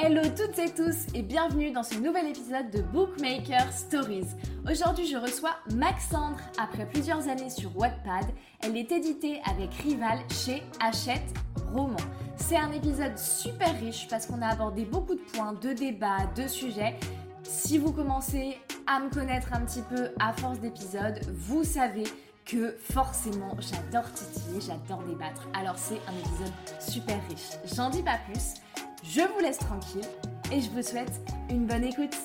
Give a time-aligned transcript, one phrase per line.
[0.00, 4.28] Hello toutes et tous et bienvenue dans ce nouvel épisode de Bookmaker Stories.
[4.70, 6.38] Aujourd'hui je reçois Maxandre.
[6.56, 8.26] Après plusieurs années sur Wattpad,
[8.60, 11.34] elle est éditée avec Rival chez Hachette
[11.74, 11.96] Roman.
[12.36, 16.46] C'est un épisode super riche parce qu'on a abordé beaucoup de points, de débats, de
[16.46, 16.94] sujets.
[17.42, 18.56] Si vous commencez
[18.86, 22.04] à me connaître un petit peu à force d'épisodes, vous savez
[22.44, 25.48] que forcément j'adore titiller, j'adore débattre.
[25.54, 27.58] Alors c'est un épisode super riche.
[27.74, 28.54] J'en dis pas plus,
[29.02, 30.06] je vous laisse tranquille
[30.52, 31.20] et je vous souhaite
[31.50, 32.16] une bonne écoute.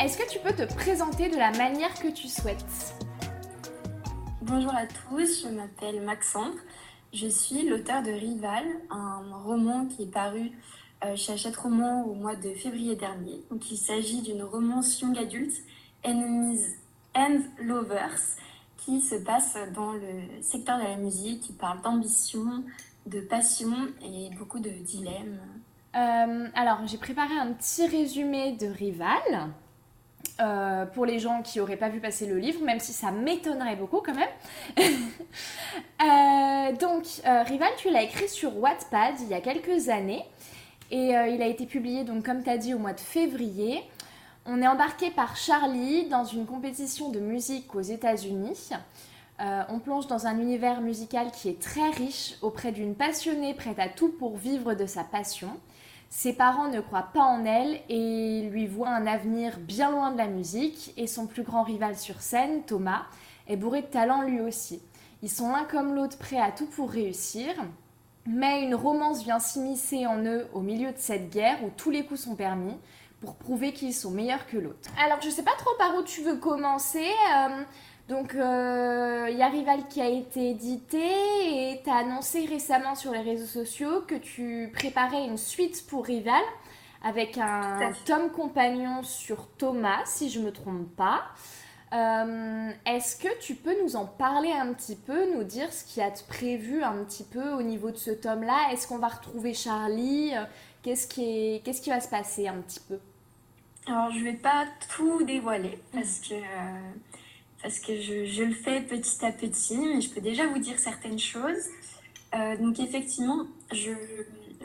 [0.00, 2.94] Est-ce que tu peux te présenter de la manière que tu souhaites?
[4.42, 6.58] Bonjour à tous, je m'appelle Maxandre.
[7.12, 10.50] Je suis l'auteur de Rival, un roman qui est paru
[11.04, 13.40] euh, chez Hachette Roman au mois de février dernier.
[13.50, 15.54] Donc, il s'agit d'une romance young adulte,
[16.04, 16.60] Enemies
[17.14, 18.20] and Lovers,
[18.78, 22.64] qui se passe dans le secteur de la musique, qui parle d'ambition,
[23.06, 23.72] de passion
[24.02, 25.38] et beaucoup de dilemmes.
[25.96, 29.50] Euh, alors, j'ai préparé un petit résumé de Rival.
[30.40, 33.76] Euh, pour les gens qui n'auraient pas vu passer le livre, même si ça m'étonnerait
[33.76, 34.28] beaucoup quand même.
[36.02, 40.24] Euh, donc, Rival, tu l'as écrit sur Wattpad il y a quelques années
[40.90, 43.82] et il a été publié, donc, comme tu as dit, au mois de février.
[44.44, 48.70] On est embarqué par Charlie dans une compétition de musique aux États-Unis.
[49.40, 53.78] Euh, on plonge dans un univers musical qui est très riche auprès d'une passionnée prête
[53.78, 55.50] à tout pour vivre de sa passion.
[56.08, 60.18] Ses parents ne croient pas en elle et lui voient un avenir bien loin de
[60.18, 63.06] la musique et son plus grand rival sur scène, Thomas,
[63.48, 64.80] est bourré de talent lui aussi.
[65.22, 67.48] Ils sont l'un comme l'autre prêts à tout pour réussir,
[68.26, 72.04] mais une romance vient s'immiscer en eux au milieu de cette guerre où tous les
[72.04, 72.76] coups sont permis
[73.20, 74.90] pour prouver qu'ils sont meilleurs que l'autre.
[75.04, 77.10] Alors je sais pas trop par où tu veux commencer.
[77.34, 77.62] Euh,
[78.08, 82.94] donc euh, il y a Rival qui a été édité et tu as annoncé récemment
[82.94, 86.42] sur les réseaux sociaux que tu préparais une suite pour Rival
[87.02, 91.22] avec un tome compagnon sur Thomas, si je me trompe pas.
[91.92, 96.00] Euh, est-ce que tu peux nous en parler un petit peu, nous dire ce qui
[96.00, 98.72] a prévu un petit peu au niveau de ce tome-là?
[98.72, 100.32] Est-ce qu'on va retrouver Charlie?
[100.82, 102.98] Qu'est-ce qui, qu'est-ce qui va se passer un petit peu?
[103.86, 104.66] Alors, je ne vais pas
[104.96, 106.92] tout dévoiler parce que, euh,
[107.64, 110.78] parce que je, je, le fais petit à petit, mais je peux déjà vous dire
[110.78, 111.64] certaines choses.
[112.34, 113.90] Euh, donc, effectivement, je,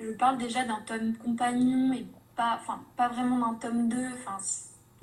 [0.03, 2.05] je parle déjà d'un tome compagnon et
[2.35, 3.95] pas, enfin, pas vraiment d'un tome 2.
[4.15, 4.37] Enfin,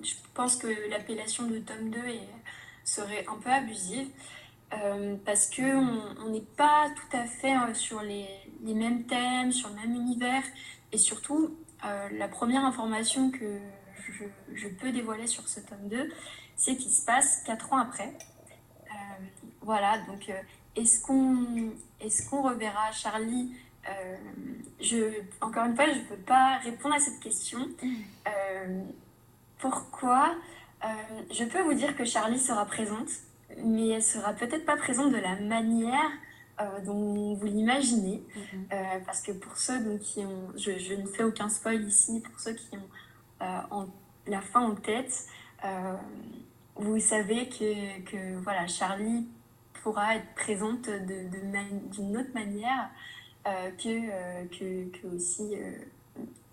[0.03, 2.29] je pense que l'appellation de tome 2 est,
[2.85, 4.09] serait un peu abusive.
[4.75, 8.27] Euh, parce qu'on n'est pas tout à fait sur les,
[8.63, 10.43] les, mêmes thèmes, sur le même univers.
[10.93, 13.59] Et surtout, la première information que,
[14.55, 16.11] je, peux dévoiler sur ce tome 2,
[16.57, 18.17] c'est qu'il se passe 4 ans après.
[18.85, 19.25] Euh,
[19.63, 20.35] voilà, donc euh,
[20.75, 23.57] est-ce qu'on est qu'on reverra Charlie
[23.89, 24.17] euh,
[24.81, 27.59] je, Encore une fois, je ne peux pas répondre à cette question.
[29.59, 30.35] pourquoi
[31.31, 33.09] Je peux vous dire que Charlie sera présente,
[33.65, 36.11] mais elle sera peut-être pas présente de la manière
[36.85, 38.23] dont vous l'imaginez.
[38.37, 39.05] Mhm.
[39.05, 40.53] parce que pour ceux donc, qui ont.
[40.57, 42.89] Je, je, ne fais aucun spoil ici, pour ceux qui ont
[43.43, 43.87] euh, en,
[44.27, 45.27] la fin en tête,
[46.77, 49.27] vous savez que, que, voilà, Charlie
[49.83, 52.91] pourra être présente d'une de, de autre manière
[53.47, 55.55] euh, que, que, que, aussi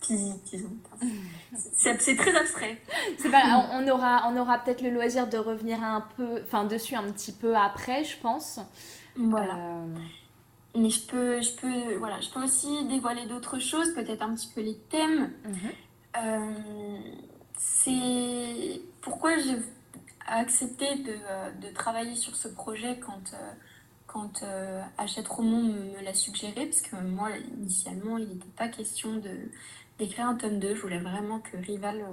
[0.01, 0.75] physique, disons.
[1.53, 2.81] C'est très abstrait.
[3.31, 7.11] Pas, on, aura, on aura peut-être le loisir de revenir un peu, enfin dessus un
[7.11, 8.59] petit peu après, je pense.
[9.15, 9.57] Voilà.
[10.75, 14.51] Mais je peux, je, peux, voilà, je peux aussi dévoiler d'autres choses, peut-être un petit
[14.53, 15.31] peu les thèmes.
[15.45, 15.71] Mhm.
[16.15, 16.99] Euh,
[17.57, 19.37] c'est pourquoi
[20.27, 21.13] j'ai accepté de,
[21.61, 23.51] de, travailler sur ce projet quand, euh,
[24.07, 29.21] quand euh, Hachette Roman me, l'a suggéré, parce que moi, initialement, il n'était pas question
[29.99, 30.75] d'écrire un tome 2.
[30.75, 32.05] Je voulais vraiment que Rival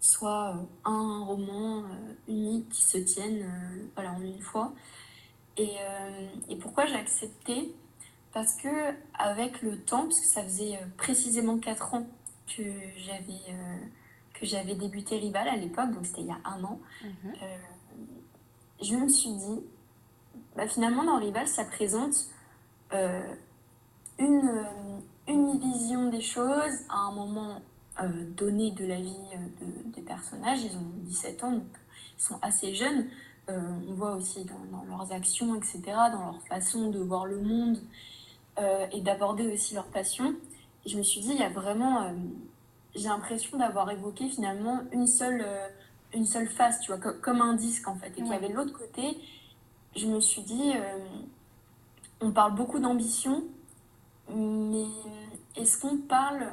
[0.00, 1.84] soit un roman
[2.26, 3.44] unique qui se tienne
[3.94, 4.72] voilà, en une fois.
[5.56, 5.76] Et,
[6.60, 7.74] pourquoi j'ai accepté?
[8.32, 8.68] Parce que
[9.18, 12.06] avec le temps, parce que ça faisait précisément 4 ans
[12.56, 12.62] que
[12.96, 13.76] j'avais euh,
[14.40, 17.32] que j'avais débuté Rival à l'époque, donc c'était il y a un an, mhm.
[17.42, 17.56] euh,
[18.82, 19.60] je me suis dit,
[20.56, 22.14] bah, finalement dans Rival, ça présente
[22.94, 23.34] euh,
[24.18, 24.64] une,
[25.28, 27.60] une vision des choses à un moment
[28.34, 29.12] donné de la vie
[29.94, 30.62] des personnages.
[30.62, 31.66] Ils ont 17 ans, donc
[32.16, 33.08] ils sont assez jeunes.
[33.46, 37.78] on voit aussi dans, dans, leurs actions, etc., dans leur façon de voir le monde
[38.90, 40.34] et d'aborder aussi leur passion
[40.86, 42.12] je me suis dit, il y a vraiment.
[42.90, 45.68] Euh, j'ai l'impression d'avoir évoqué finalement une seule, euh,
[46.14, 48.08] une seule face, tu vois, comme un disque en fait.
[48.08, 49.18] Et qu'il y avait l'autre côté,
[49.96, 50.98] je me suis dit, euh,
[52.20, 53.44] on parle beaucoup d'ambition,
[54.28, 54.86] mais
[55.56, 56.52] est-ce qu'on parle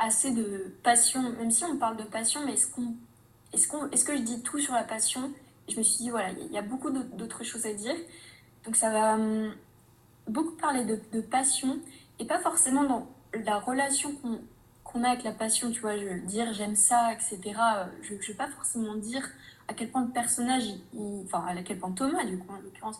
[0.00, 2.94] assez de passion, même si on parle de passion, mais est-ce qu'on,
[3.52, 5.30] est-ce qu'on, est-ce que je dis tout sur la passion?
[5.68, 7.94] Je me suis dit voilà, il y a beaucoup d'autres choses à dire,
[8.64, 9.54] donc ça va hum,
[10.26, 11.78] beaucoup parler de, de, passion
[12.18, 13.06] et pas forcément dans
[13.44, 14.40] la relation qu'on,
[14.88, 17.38] qu'on a avec la passion, tu vois, je veux dire j'aime ça, etc.
[18.02, 19.22] Je ne vais pas forcément dire
[19.68, 20.64] à quel point le personnage,
[21.24, 22.98] enfin à quel point Thomas, du coup en l'occurrence,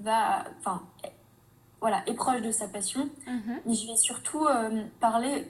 [0.00, 0.82] va, enfin,
[1.80, 3.08] voilà, est proche de sa passion.
[3.26, 3.60] Mhm.
[3.66, 5.46] Mais je vais surtout euh, parler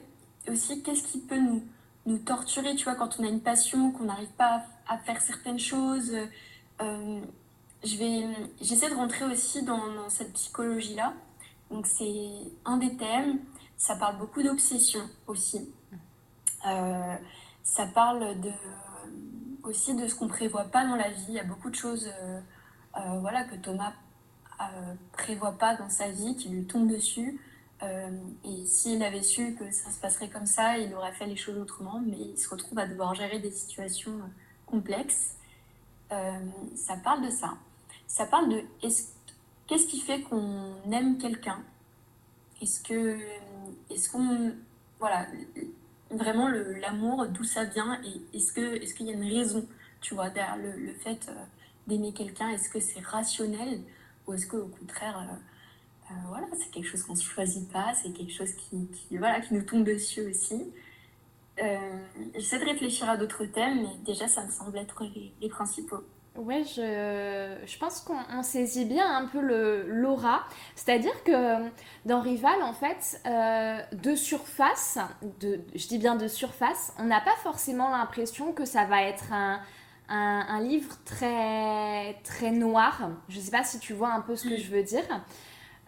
[0.49, 1.63] aussi qu'est-ce qui peut nous,
[2.05, 5.59] nous torturer, tu vois, quand on a une passion, qu'on n'arrive pas à, faire certaines
[5.59, 6.13] choses.
[6.81, 7.21] Euh,
[7.83, 8.27] je vais,
[8.61, 11.13] j'essaie de rentrer aussi dans, dans cette psychologie-là.
[11.71, 13.39] Donc c'est un des thèmes.
[13.77, 15.69] Ça parle beaucoup d'obsession aussi.
[16.67, 17.15] Euh,
[17.63, 18.51] ça parle de,
[19.63, 21.25] aussi de ce qu'on prévoit pas dans la vie.
[21.29, 22.09] Il y a beaucoup de choses
[23.21, 23.93] voilà, que Thomas
[24.59, 27.39] euh, prévoit pas dans sa vie, qui lui tombe dessus.
[27.83, 28.09] Euh,
[28.43, 31.59] et s'il avait su que ça se passerait comme ça, il aurait fait les choses
[31.59, 34.27] autrement, mais il se retrouve à devoir gérer des situations euh,
[34.65, 35.35] complexes.
[36.09, 37.53] ça parle de ça.
[38.07, 41.59] Ça parle de qu'est-ce qui fait qu'on aime quelqu'un?
[42.59, 43.19] Est-ce que
[43.91, 44.53] est-ce qu'on
[44.99, 45.27] voilà
[46.11, 48.53] vraiment l'amour d'où ça vient et est-ce
[48.93, 49.67] qu'il y a une raison
[50.01, 51.29] tu vois derrière le, le fait
[51.87, 52.49] d'aimer quelqu'un?
[52.49, 53.81] Est-ce que c'est rationnel
[54.27, 58.11] ou est-ce qu'au contraire, euh, euh, voilà, c'est quelque chose qu'on ne choisit pas, c'est
[58.11, 60.71] quelque chose qui, voilà, qui nous tombe dessus aussi?
[61.63, 61.99] Euh,
[62.35, 65.03] J'essaie de réfléchir à d'autres thèmes, mais déjà, ça me semble être
[65.41, 66.03] les, principaux.
[66.37, 70.43] Ouais, je, je pense qu'on saisit bien un peu l'aura.
[70.75, 71.67] C'est-à-dire que
[72.05, 73.21] dans Rival, en fait,
[73.91, 74.99] de surface,
[75.39, 79.33] de, je dis bien de surface, on n'a pas forcément l'impression que ça va être
[79.33, 79.59] un,
[80.09, 83.09] un, livre très, très noir.
[83.29, 85.03] Je ne sais pas si tu vois un peu ce que je veux dire.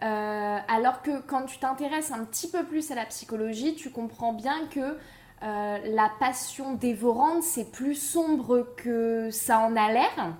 [0.02, 4.32] Euh, alors que quand tu t'intéresses un petit peu plus à la psychologie, tu comprends
[4.32, 4.96] bien que
[5.42, 10.34] euh, la passion dévorante, c'est plus sombre que ça en a l'air.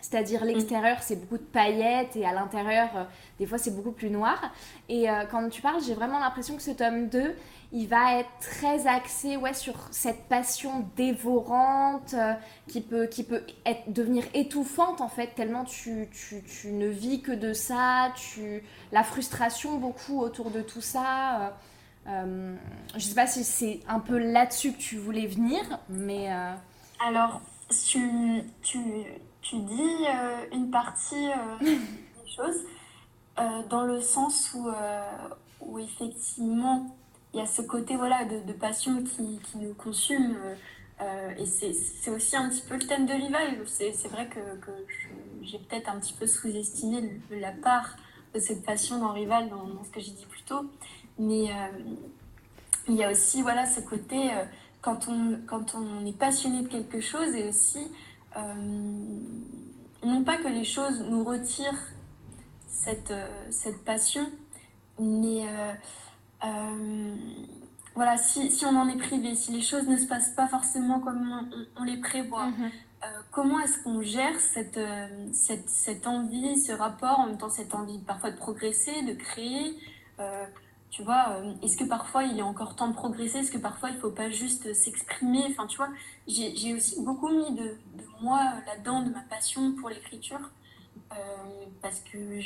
[0.00, 3.04] C'est-à-dire l'extérieur, c'est beaucoup de paillettes et à l'intérieur, euh,
[3.38, 4.52] des fois, c'est beaucoup plus noir.
[4.88, 7.34] Et quand tu parles, j'ai vraiment l'impression que ce tome 2,
[7.72, 12.32] il va être très axé ouais, sur cette passion dévorante euh,
[12.66, 17.20] qui peut, qui peut être, devenir étouffante en fait, tellement tu, tu, tu, ne vis
[17.20, 21.56] que de ça, tu, la frustration beaucoup autour de tout ça.
[22.08, 22.56] Euh, euh
[22.92, 26.32] je ne sais pas si c'est un peu là-dessus que tu voulais venir, mais...
[26.32, 26.54] Euh,
[27.00, 28.78] Alors, tu, tu,
[29.42, 30.06] tu dis
[30.52, 31.28] une partie
[31.60, 32.64] des choses
[33.68, 34.68] dans le sens où,
[35.60, 36.98] où effectivement
[37.32, 40.36] il y a ce côté voilà, de, passion qui, qui, nous consume.
[40.36, 40.54] Euh,
[41.00, 43.66] euh, et c'est aussi un petit peu le thème de Levi.
[43.66, 44.70] C'est vrai que, que
[45.42, 47.96] j'ai peut-être un petit peu sous-estimé la part
[48.34, 50.62] de cette passion dans Rival, dans, ce que j'ai dit plus tôt.
[51.18, 51.78] Mais euh,
[52.88, 54.30] il y a aussi voilà, ce côté,
[54.80, 57.88] quand, on, quand on est passionné de quelque chose, et aussi,
[60.04, 61.88] non pas que les choses nous retirent
[62.68, 63.12] cette,
[63.50, 64.26] cette passion,
[64.98, 65.44] mais
[66.44, 67.14] euh,
[67.94, 71.00] voilà, si, si, on en est privé, si les choses ne se passent pas forcément
[71.00, 72.70] comme on, les prévoit, mhm.
[73.04, 77.48] euh, comment est-ce qu'on gère cette, euh, cette, cette, envie, ce rapport, en même temps
[77.48, 79.76] cette envie parfois de progresser, de créer
[80.90, 83.38] tu vois, est-ce que parfois il est encore temps de progresser?
[83.38, 85.44] Est-ce que parfois il ne faut pas juste s'exprimer?
[85.50, 85.90] Enfin, tu vois,
[86.26, 90.50] j'ai aussi beaucoup mis de, de moi là-dedans, de ma passion pour l'écriture,
[91.82, 92.40] parce que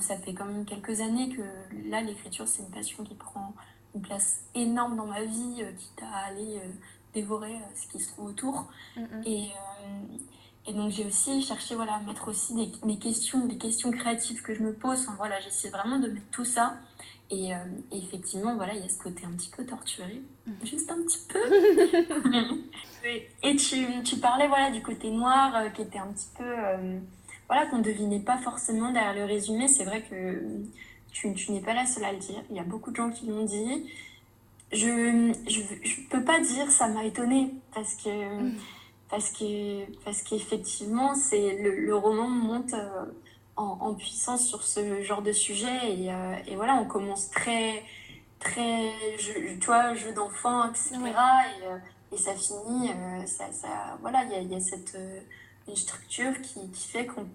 [0.00, 1.42] ça fait quand même quelques années que
[1.88, 3.54] là, l'écriture, c'est une passion qui prend
[3.94, 6.68] une place énorme dans ma vie, euh, quitte à aller euh,
[7.14, 8.66] dévorer euh, ce qui se trouve autour.
[9.26, 9.48] Et,
[10.66, 14.42] et, donc, j'ai aussi cherché voilà, à mettre aussi des, mes questions, des questions créatives
[14.42, 15.00] que je me pose.
[15.00, 16.76] Enfin, voilà, j'essaie vraiment de mettre tout ça.
[17.32, 17.50] Et,
[17.90, 20.20] effectivement, voilà, il y a ce côté un petit peu torturé,
[20.64, 21.40] juste un petit peu.
[23.42, 26.44] et tu, tu, parlais voilà, du côté noir qui était un petit peu
[27.52, 29.68] voilà, qu'on ne devinait pas forcément derrière le résumé.
[29.68, 30.42] C'est vrai que
[31.12, 32.42] tu, tu n'es pas la seule à le dire.
[32.48, 33.90] Il y a beaucoup de gens qui l'ont dit.
[34.72, 38.54] Je ne peux pas dire ça m'a étonnée parce que mm.
[39.10, 43.04] parce que parce qu'effectivement c'est le, le, roman monte euh,
[43.56, 47.82] en, en, puissance sur ce genre de sujet et, euh, et voilà on commence très
[48.40, 51.78] très jeu, tu vois jeu d'enfant etc et, euh,
[52.12, 52.90] et, ça finit
[53.26, 54.96] ça, ça voilà il y a, y a, cette
[55.68, 57.26] une structure qui, qui fait qu'on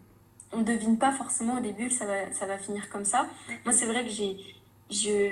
[0.53, 3.27] on devine pas forcément au début que ça va, ça va finir comme ça.
[3.65, 4.37] Moi, c'est vrai que j'ai,
[4.89, 5.29] je,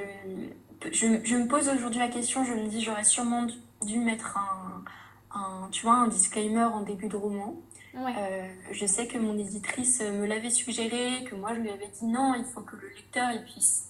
[0.92, 3.48] je, je, me pose aujourd'hui la question, je me dis, j'aurais sûrement
[3.86, 4.84] dû mettre un,
[5.34, 7.56] un, tu vois, un disclaimer en début de roman.
[7.98, 12.06] Euh, je sais que mon éditrice me l'avait suggéré, que moi je lui avais dit
[12.06, 13.90] non, il faut que le lecteur il puisse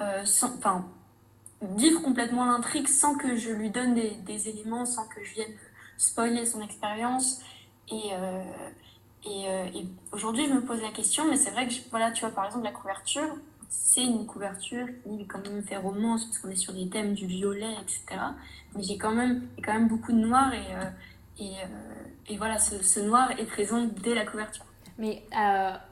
[0.00, 0.84] euh, enfin,
[1.60, 5.52] vivre complètement l'intrigue sans que je lui donne des, éléments, sans que je vienne
[5.96, 7.40] spoiler son expérience.
[7.90, 8.42] Et, euh,
[9.26, 12.34] euh, et aujourd'hui, je me pose la question, mais c'est vrai que, voilà, tu vois,
[12.34, 13.36] par exemple, la couverture,
[13.68, 17.26] c'est une couverture qui quand même fait romance, parce qu'on est sur des thèmes du
[17.26, 18.20] violet, etc.
[18.74, 21.54] Mais j'ai quand même, quand même beaucoup de noir, et, et,
[22.28, 24.64] et, voilà, ce, ce, noir est présent dès la couverture.
[24.98, 25.22] Mais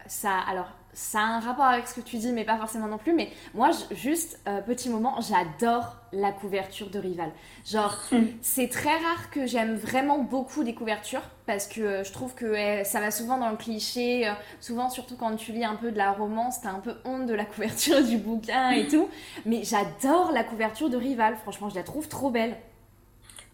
[0.07, 2.99] ça, alors, ça a un rapport avec ce que tu dis, mais pas forcément non
[2.99, 3.13] plus.
[3.13, 7.31] Mais moi, juste, euh, petit moment, j'adore la couverture de Rival.
[7.65, 8.25] Genre, hmm.
[8.43, 12.55] c'est très rare que j'aime vraiment beaucoup des couvertures, parce que euh, je trouve que
[12.55, 14.29] eh, ça va souvent dans le cliché.
[14.29, 17.27] Euh, souvent, surtout quand tu lis un peu de la romance, t'as un peu honte
[17.27, 19.09] de la couverture du bouquin et tout.
[19.47, 21.37] Mais j'adore la couverture de Rival.
[21.37, 22.57] Franchement, je la trouve trop belle.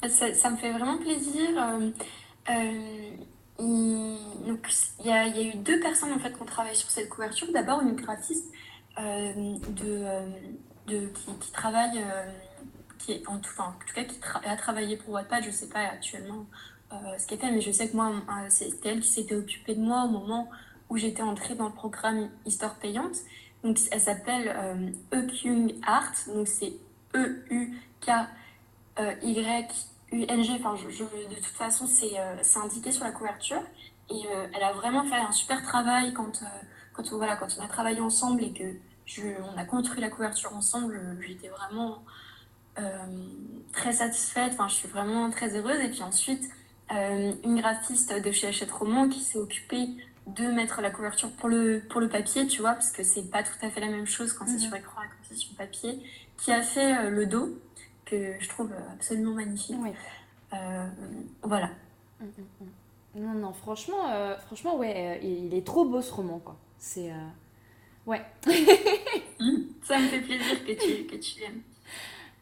[0.08, 1.48] Ça, ça me fait vraiment plaisir.
[3.58, 4.66] Donc,
[5.00, 7.08] il y a, y a, eu deux personnes en fait qui ont travaillé sur cette
[7.08, 7.48] couverture.
[7.52, 8.46] D'abord, une graphiste
[8.98, 9.32] euh,
[9.68, 10.26] de, euh,
[10.86, 11.06] de,
[11.40, 12.30] qui, travaille, euh,
[12.98, 13.50] qui est, en, tout,
[13.94, 15.42] cas, qui a travaillé pour Wattpad.
[15.42, 16.46] Je ne sais pas actuellement
[17.18, 18.12] ce qu'elle fait, mais je sais que moi,
[18.48, 20.48] c'était elle qui s'était occupée de moi au moment
[20.88, 23.16] où j'étais entrée dans le programme Histoire payante.
[23.64, 24.54] Donc, elle s'appelle
[25.12, 25.26] E
[25.84, 26.74] Art, donc c'est
[27.14, 28.26] E-U-K-Y
[30.12, 33.62] UNG, enfin, je, de toute façon, c'est euh, indiqué sur la couverture.
[34.08, 36.46] Et euh, elle a vraiment fait un super travail quand, euh,
[36.92, 38.64] quand, on, voilà, quand on a travaillé ensemble et que
[39.04, 39.22] je,
[39.52, 41.00] on a construit la couverture ensemble.
[41.26, 42.02] J'étais vraiment
[43.72, 44.52] très satisfaite.
[44.52, 45.80] Enfin, je suis vraiment très heureuse.
[45.80, 46.44] Et puis ensuite,
[46.90, 49.88] une graphiste de chez Hachette Roman qui s'est occupée
[50.26, 53.42] de mettre la couverture pour le, pour le papier, tu vois, parce que c'est pas
[53.42, 54.58] tout à fait la même chose quand c'est mhm.
[54.58, 56.02] sur écran et quand c'est sur papier,
[56.36, 57.58] qui a fait le dos
[58.06, 59.76] que je trouve absolument magnifique.
[60.54, 60.86] Euh,
[61.42, 61.70] voilà.
[62.20, 63.20] Mm, mm, mm.
[63.20, 66.56] Non, non, franchement, euh, franchement, ouais, euh, il est trop beau ce roman, quoi.
[66.78, 67.10] C'est.
[68.06, 68.24] Ouais.
[69.82, 71.62] Ça me fait plaisir que tu, que tu l'aimes.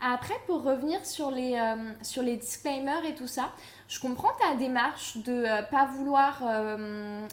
[0.00, 1.59] Après, pour revenir sur les,
[2.02, 3.52] sur les disclaimers et tout ça,
[3.88, 6.42] je comprends ta démarche de ne pas vouloir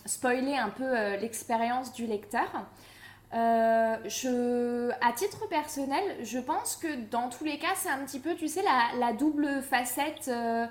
[0.06, 2.50] spoiler un peu l'expérience du lecteur.
[3.34, 8.36] Euh, à titre personnel, je pense que dans tous les cas, c'est un petit peu,
[8.36, 10.66] tu sais, la, la double facette euh,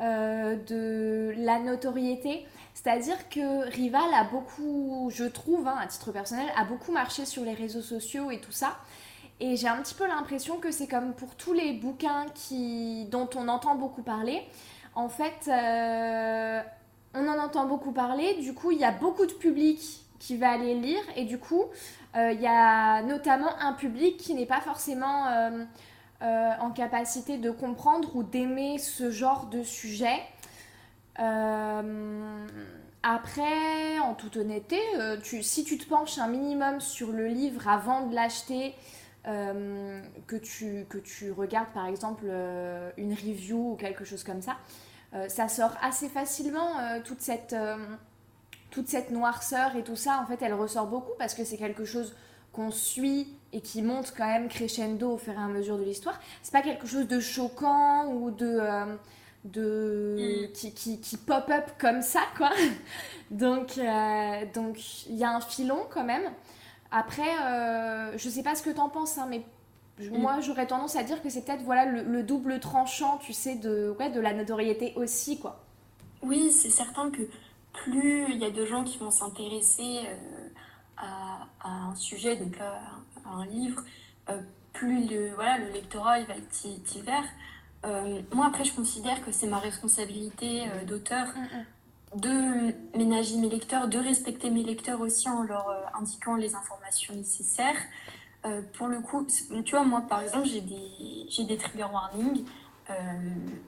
[0.00, 2.46] euh, de la notoriété.
[2.74, 7.44] C'est-à-dire que Rival a beaucoup, je trouve, hein, à titre personnel, a beaucoup marché sur
[7.44, 8.76] les réseaux sociaux et tout ça.
[9.40, 13.28] Et j'ai un petit peu l'impression que c'est comme pour tous les bouquins qui, dont
[13.34, 14.42] on entend beaucoup parler.
[14.94, 15.48] En fait,
[17.14, 20.50] on en entend beaucoup parler, du coup, il y a beaucoup de public qui va
[20.50, 21.64] aller lire et du coup,
[22.14, 25.64] il euh, y a notamment un public qui n'est pas forcément euh,
[26.22, 30.20] euh, en capacité de comprendre ou d'aimer ce genre de sujet.
[33.04, 34.78] après, en toute honnêteté,
[35.42, 38.74] si tu te penches un minimum sur le livre avant de l'acheter,
[39.24, 42.24] que, tu, que tu regardes par exemple
[42.96, 44.56] une review ou quelque chose comme ça,
[45.28, 47.54] ça sort assez facilement toute cette
[48.72, 51.84] toute cette noirceur et tout ça, en fait, elle ressort beaucoup parce que c'est quelque
[51.84, 52.16] chose
[52.52, 56.18] qu'on suit et qui monte quand même crescendo au fur et à mesure de l'histoire.
[56.42, 58.58] C'est pas quelque chose de choquant ou de.
[58.60, 58.96] Euh,
[59.44, 60.52] de mm.
[60.52, 62.50] qui, qui, qui pop up comme ça quoi
[63.32, 66.22] donc euh, donc il y a un filon quand même
[66.92, 69.42] après euh, je sais pas ce que t'en penses hein, mais
[69.98, 70.16] mm.
[70.16, 73.56] moi j'aurais tendance à dire que c'est peut-être voilà le, le, double tranchant tu sais
[73.56, 75.64] de ouais, de la notoriété aussi quoi
[76.22, 77.22] oui c'est certain que
[77.72, 80.48] plus il y a de gens qui vont s'intéresser euh,
[80.96, 83.82] à, un sujet, donc à, un livre,
[84.28, 84.40] euh,
[84.72, 87.24] plus le, voilà, le lectorat il va être divers.
[87.84, 92.20] Euh, moi, après, je considère que c'est ma responsabilité d'auteur mm, mm.
[92.20, 97.80] de ménager mes lecteurs, de respecter mes lecteurs aussi en leur indiquant les informations nécessaires.
[98.74, 99.26] pour le coup,
[99.64, 102.44] tu vois, moi, par exemple, j'ai des, j'ai des trigger warnings.
[102.90, 102.94] Euh,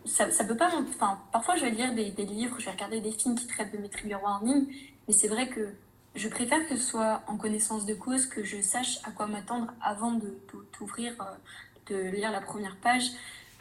[0.05, 0.71] ça, ça peut pas.
[0.89, 3.73] Enfin, parfois, je vais lire des, des, livres, je vais regarder des films qui traitent
[3.73, 4.67] de mes trigger warnings,
[5.07, 5.69] mais c'est vrai que
[6.15, 9.73] je préfère que ce soit en connaissance de cause, que je sache à quoi m'attendre
[9.83, 10.39] avant de
[10.73, 13.11] t'ouvrir, euh, de lire la première page.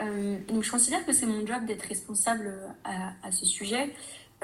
[0.02, 3.94] Euh, donc, je considère que c'est mon job d'être responsable à, à, ce sujet.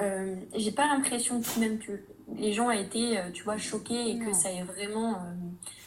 [0.00, 1.92] Euh, J'ai pas l'impression tout même que
[2.36, 5.20] les gens aient été, tu vois, choqués et que ça ait vraiment.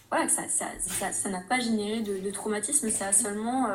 [0.09, 3.67] voilà, que ça n'a ça, ça, ça pas généré de, de, traumatisme, ça a seulement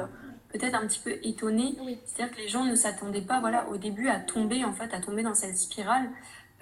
[0.52, 1.76] peut-être un petit peu étonnée.
[2.04, 5.00] C'est-à-dire que les gens ne s'attendaient pas, voilà, au début à tomber, en fait, à
[5.00, 6.10] tomber dans cette spirale.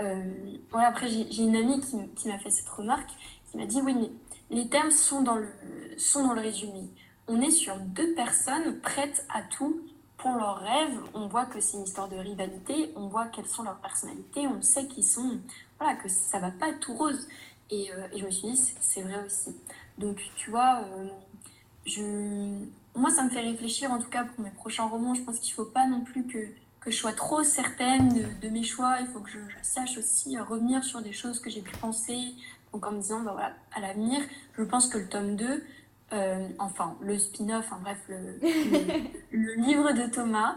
[0.01, 0.23] Euh,
[0.71, 3.11] voilà, après, j'ai une amie qui, qui m'a fait cette remarque,
[3.51, 4.11] qui m'a dit, oui, mais
[4.51, 5.49] les termes sont dans le,
[5.97, 6.89] sont dans le résumé.
[7.29, 9.81] On est sur deux personnes prêtes à tout
[10.17, 10.99] pour leurs rêves.
[11.15, 14.63] On voit que c'est une histoire de rivalité, on voit quelles sont leurs personnalités, on
[14.63, 15.39] sait qu'ils sont,
[15.79, 17.27] voilà, que ça va pas être tout rose.
[17.71, 19.57] Et, euh, et je me suis dit, c'est vrai aussi.
[19.99, 21.09] Donc, tu vois, euh,
[21.85, 22.65] je
[22.97, 25.15] moi, ça me fait réfléchir, en tout cas pour mes prochains romans.
[25.15, 26.39] Je pense qu'il ne faut pas non plus que,
[26.81, 28.09] que je sois trop certaine
[28.41, 28.97] de, mes choix.
[29.01, 32.35] Il faut que je, sache aussi revenir sur des choses que j'ai pu penser.
[32.73, 34.21] Donc en me disant, bah voilà, à l'avenir,
[34.57, 35.65] je pense que le tome 2,
[36.13, 40.57] euh, enfin le spin-off, en bref, le, livre de Thomas,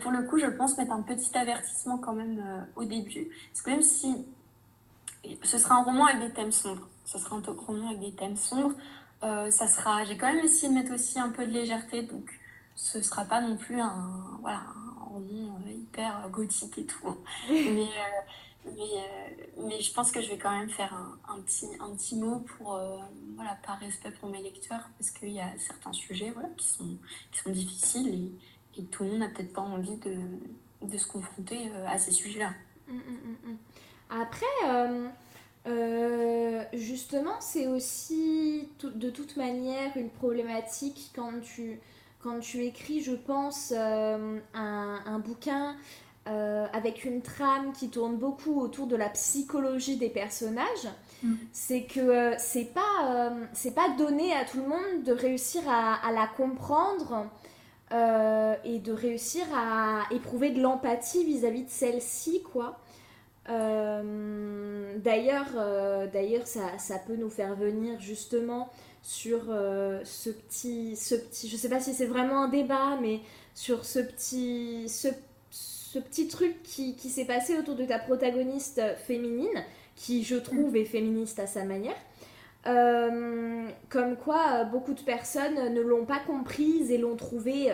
[0.00, 3.28] pour le coup, je pense mettre un petit avertissement quand même euh, au début.
[3.52, 4.26] Parce que même si
[5.42, 8.36] ce sera un roman avec des thèmes sombres, ce sera un roman avec des thèmes
[8.36, 8.74] sombres,
[9.22, 12.28] euh, ça sera, j'ai quand même essayé de mettre aussi un peu de légèreté, donc
[12.74, 14.62] ce sera pas non plus un, voilà,
[14.98, 17.16] un roman euh, hyper gothique et tout.
[17.48, 18.20] Mais, euh,
[18.66, 22.16] mais, mais, je pense que je vais quand même faire un, un petit, un petit
[22.16, 22.80] mot pour,
[23.36, 26.98] voilà, par respect pour mes lecteurs, parce qu'il y a certains sujets voilà, qui, sont,
[27.30, 28.08] qui sont difficiles
[28.76, 30.16] et, et tout le monde n'a peut-être pas envie de,
[30.82, 32.54] de se confronter à ces sujets-là.
[32.88, 33.56] Mmh, mmh, mmh,
[34.10, 34.46] Après,
[35.66, 41.80] euh, justement, c'est aussi de toute manière une problématique quand tu,
[42.22, 45.74] quand tu écris, je pense, euh, un, bouquin
[46.28, 50.88] euh, avec une trame qui tourne beaucoup autour de la psychologie des personnages.
[51.22, 51.34] Mm.
[51.52, 56.12] C'est que c'est pas, c'est pas donné à tout le monde de réussir à, à
[56.12, 57.26] la comprendre.
[58.64, 62.78] et de réussir à éprouver de l'empathie vis-à-vis de celle-ci, quoi.
[63.48, 68.70] Euh, d'ailleurs, euh, d'ailleurs ça, ça, peut nous faire venir justement
[69.02, 73.20] sur euh, ce, petit, ce petit, je sais pas si c'est vraiment un débat, mais
[73.54, 75.08] sur ce petit, ce,
[75.50, 80.76] ce petit truc qui, qui s'est passé autour de ta protagoniste féminine, qui je trouve
[80.76, 81.96] est féministe à sa manière.
[82.64, 87.70] comme quoi beaucoup de personnes ne l'ont pas comprise et l'ont trouvée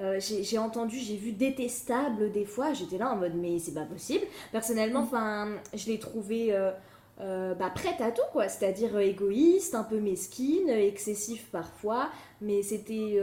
[0.00, 2.72] euh, j'ai entendu, j'ai vu détestable des fois.
[2.72, 4.24] J'étais là en mode, mais c'est pas possible.
[4.52, 5.04] Personnellement, mm.
[5.04, 6.70] enfin, je l'ai trouvé euh,
[7.20, 8.48] euh, bah, prête à tout, quoi.
[8.48, 12.10] C'est-à-dire égoïste, un peu mesquine, excessif parfois.
[12.40, 13.20] Mais c'était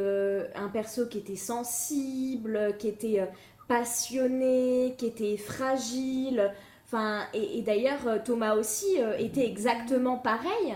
[0.56, 3.26] un perso qui était sensible, qui était
[3.70, 6.52] passionné, qui était fragile.
[6.88, 10.76] Enfin, et, d'ailleurs, Thomas aussi était exactement pareil.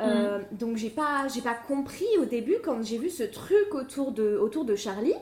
[0.00, 0.56] Mm.
[0.56, 4.36] Donc j'ai pas j'ai pas compris au début quand j'ai vu ce truc autour de
[4.36, 5.14] autour de Charlie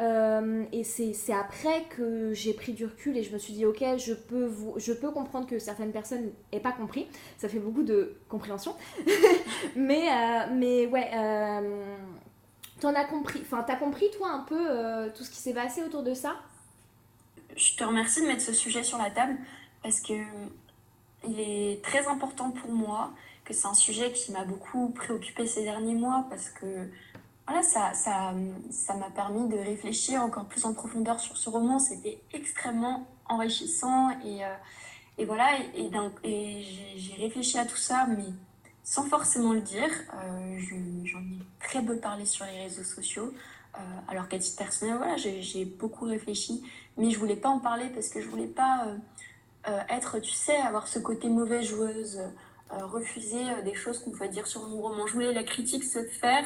[0.00, 3.84] euh, et c'est après que j'ai pris du recul et je me suis dit, ok,
[3.98, 7.06] je peux, je peux comprendre que certaines personnes n'aient pas compris.
[7.38, 8.74] Ça fait beaucoup de compréhension.
[9.76, 11.96] mais, euh, mais ouais, euh,
[12.80, 15.82] t'en as compris, enfin, t'as compris toi un peu euh, tout ce qui s'est passé
[15.82, 16.36] autour de ça?
[17.54, 19.36] Je te remercie de mettre ce sujet sur la table
[19.82, 20.14] parce que
[21.28, 23.12] il est très important pour moi,
[23.44, 26.88] que c'est un sujet qui m'a beaucoup préoccupé ces derniers mois parce que
[27.46, 28.32] voilà, ça, ça,
[28.94, 31.78] m'a permis de réfléchir encore plus en profondeur sur ce roman.
[31.78, 34.54] C'était extrêmement enrichissant et, euh,
[35.18, 35.90] et voilà, et,
[36.24, 36.62] et
[36.96, 38.32] j'ai réfléchi à tout ça, mais
[38.82, 39.90] sans forcément le dire.
[40.14, 40.58] Euh,
[41.04, 43.32] J'en ai très peu parlé sur les réseaux sociaux.
[43.74, 43.78] Euh,
[44.08, 46.62] alors qu'à titre personnel, voilà, j'ai beaucoup réfléchi,
[46.98, 48.86] mais je voulais pas en parler parce que je voulais pas
[49.68, 52.20] euh, être, tu sais, avoir ce côté mauvaise joueuse,
[52.70, 55.06] refuser des choses qu'on pouvait dire sur mon roman.
[55.06, 56.44] Je voulais la critique se faire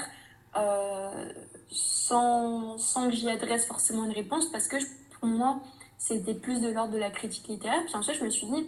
[0.56, 1.32] euh,
[1.70, 4.76] sans, sans, que j'y adresse forcément une réponse, parce que
[5.18, 5.60] pour moi,
[5.98, 7.82] c'était plus de l'ordre de la critique littéraire.
[7.84, 8.66] Puis ensuite, je me suis dit,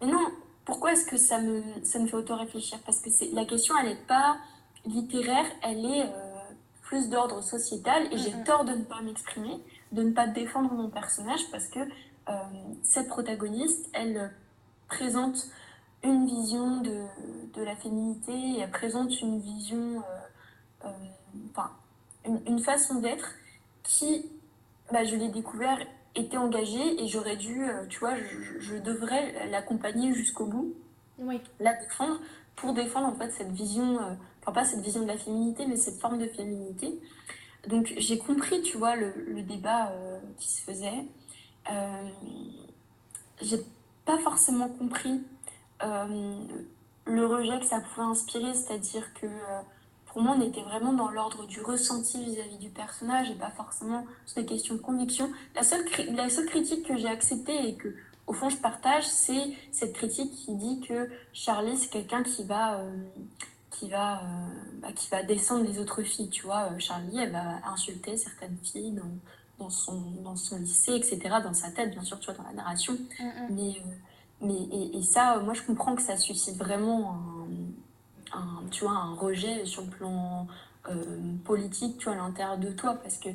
[0.00, 0.26] mais non,
[0.64, 2.78] pourquoi est-ce que ça me, ça me fait auto-réfléchir?
[2.84, 4.36] Parce que la question, elle n'est pas
[4.84, 6.36] littéraire, elle est euh,
[6.82, 9.60] plus d'ordre sociétal, et j'ai tort de ne pas m'exprimer,
[9.92, 12.32] de ne pas défendre mon personnage, parce que euh,
[12.82, 14.32] cette protagoniste, elle
[14.88, 15.46] présente
[16.02, 17.04] une vision de,
[17.54, 20.25] de la féminité, elle présente une vision euh,
[21.50, 21.70] enfin,
[22.24, 23.34] une, façon d'être
[23.82, 24.26] qui,
[24.92, 25.78] bah, je l'ai découvert,
[26.14, 30.74] était engagée et j'aurais dû, euh, tu vois, je, devrais l'accompagner jusqu'au bout,
[31.18, 31.40] oui.
[31.60, 32.20] la défendre
[32.56, 35.76] pour défendre en fait cette vision, euh, enfin pas cette vision de la féminité, mais
[35.76, 36.98] cette forme de féminité.
[37.68, 39.92] Donc j'ai compris, tu vois, le, le débat
[40.38, 41.04] qui se faisait.
[43.42, 43.58] j'ai
[44.04, 45.20] pas forcément compris
[45.80, 49.26] le rejet que ça pouvait inspirer, c'est-à-dire que
[50.16, 54.06] pour moi, on était vraiment dans l'ordre du ressenti vis-à-vis du personnage et pas forcément
[54.24, 55.30] sur des questions de conviction.
[55.54, 57.94] La seule, la seule critique que j'ai acceptée et que,
[58.26, 62.78] au fond, je partage, c'est cette critique qui dit que Charlie, c'est quelqu'un qui va,
[62.78, 62.96] euh,
[63.70, 64.24] qui, va, euh,
[64.80, 66.30] bah, qui va descendre les autres filles.
[66.30, 69.18] Tu vois, euh, Charlie, elle va insulter certaines filles dans,
[69.66, 72.54] dans, son, dans son lycée, etc., dans sa tête, bien sûr, tu vois, dans la
[72.54, 72.94] narration.
[73.20, 73.24] Mm.
[73.50, 73.82] Mais,
[74.40, 77.35] mais et, et, ça, moi, je comprends que ça suscite vraiment un
[78.36, 80.46] un, tu vois, un rejet sur le plan
[80.88, 80.94] euh,
[81.44, 83.28] politique, tu vois, à l'intérieur de toi, parce que,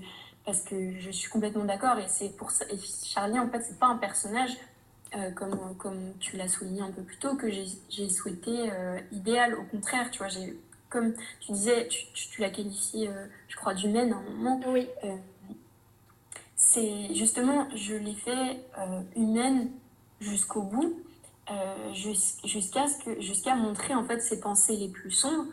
[0.46, 1.98] parce que je suis complètement d'accord.
[2.00, 2.66] Et c'est pour ça.
[2.72, 4.52] Et Charlie, en fait, c'est pas un personnage,
[5.16, 9.56] euh, comme, comme tu l'as souligné un peu plus tôt, que j'ai souhaité euh, idéal.
[9.56, 10.58] Au contraire, tu vois, j'ai
[10.90, 13.08] comme tu disais, tu, tu, la qualifies,
[13.48, 14.60] je crois, d'humaine à un moment.
[14.68, 14.90] Oui.
[16.58, 18.60] c'est justement, je l'ai fait
[19.16, 19.70] humaine
[20.20, 21.02] jusqu'au bout,
[21.94, 25.46] jusqu'à que, jusqu'à montrer en fait ses pensées les plus sombres.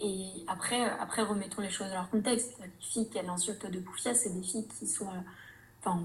[0.00, 2.52] et après, après, remettons les choses dans leur contexte.
[2.60, 5.06] Les filles qu'elle insulte de Poufia, c'est des filles qui sont
[5.82, 5.98] Enfin,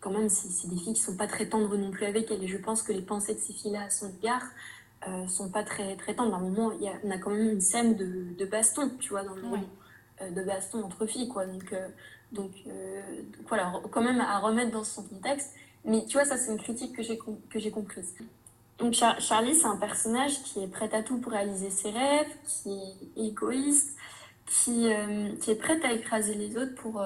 [0.00, 2.42] quand même, c'est des filles qui sont pas très tendres non plus avec elle.
[2.42, 4.42] Et je pense que les pensées de ces filles-là à son égard
[5.06, 6.34] euh, sont pas très, très tendres.
[6.34, 9.10] À un moment, y a, on a quand même une scène de, de baston, tu
[9.10, 9.42] vois, dans le.
[10.22, 11.46] Euh, de baston entre filles, quoi.
[11.46, 11.88] Donc, euh,
[12.32, 15.54] donc, euh, donc, voilà, quand même à remettre dans son contexte.
[15.84, 17.18] Mais tu vois, ça, c'est une critique que j'ai
[17.54, 18.14] j'ai comprise.
[18.78, 22.70] Donc Charlie, c'est un personnage qui est prêt à tout pour réaliser ses rêves, qui
[23.16, 23.96] est égoïste,
[24.46, 24.88] qui,
[25.40, 27.04] qui est prêt à écraser les autres pour,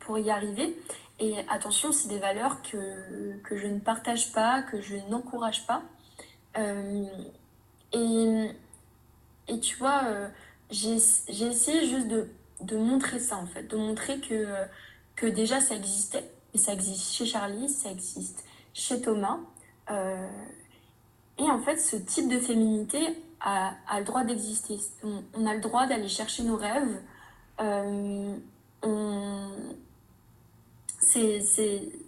[0.00, 0.76] pour y arriver.
[1.20, 5.82] Et attention, c'est des valeurs que, que, je ne partage pas, que je n'encourage pas.
[6.58, 7.04] Euh,
[7.92, 8.50] et,
[9.48, 10.28] et, tu vois, euh,
[10.70, 12.28] j'ai essayé juste de,
[12.62, 14.46] de, montrer ça, en fait, de montrer que,
[15.14, 16.28] que déjà ça existait.
[16.54, 19.40] Et ça existe chez Charlie, ça existe chez Thomas.
[19.90, 20.28] Euh,
[21.38, 23.00] et en fait, ce type de féminité
[23.40, 24.78] a, a le droit d'exister.
[25.02, 27.00] On, a le droit d'aller chercher nos rêves.
[27.58, 28.38] on,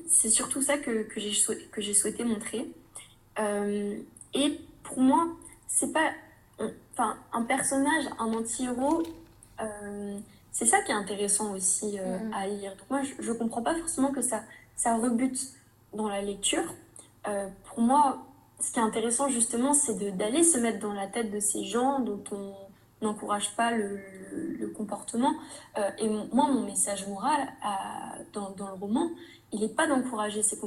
[0.08, 2.70] c'est surtout ça que, que j'ai souhaité montrer.
[3.38, 3.98] Euh,
[4.34, 5.28] et pour moi,
[5.66, 6.12] c'est pas.
[6.92, 9.02] Enfin, un personnage, un anti-héros,
[9.60, 10.18] euh,
[10.56, 12.34] c'est ça qui est intéressant aussi euh, mm-hmm.
[12.34, 12.70] à lire.
[12.72, 14.42] Donc moi, je, ne comprends pas forcément que ça,
[14.74, 15.38] ça rebute
[15.92, 16.64] dans la lecture.
[17.66, 18.26] pour moi,
[18.60, 22.00] ce qui est intéressant justement, c'est d'aller se mettre dans la tête de ces gens
[22.00, 22.54] dont on
[23.02, 24.00] n'encourage pas le,
[24.58, 25.34] le, comportement.
[25.76, 27.48] Euh, et moi, mon message moral
[28.32, 29.10] dans, dans, le roman,
[29.52, 30.58] il n'est pas d'encourager ces,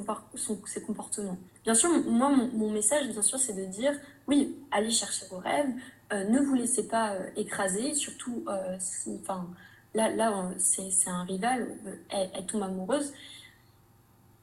[0.66, 1.38] ces, comportements.
[1.64, 3.94] Bien sûr, moi, mon, message, bien sûr, c'est de dire,
[4.28, 5.70] oui, allez chercher vos rêves,
[6.14, 8.46] euh, ne vous laissez pas euh, écraser, surtout
[8.80, 9.48] si, enfin,
[9.94, 11.76] là, là c'est un rival,
[12.10, 13.14] elle, elle, tombe amoureuse, et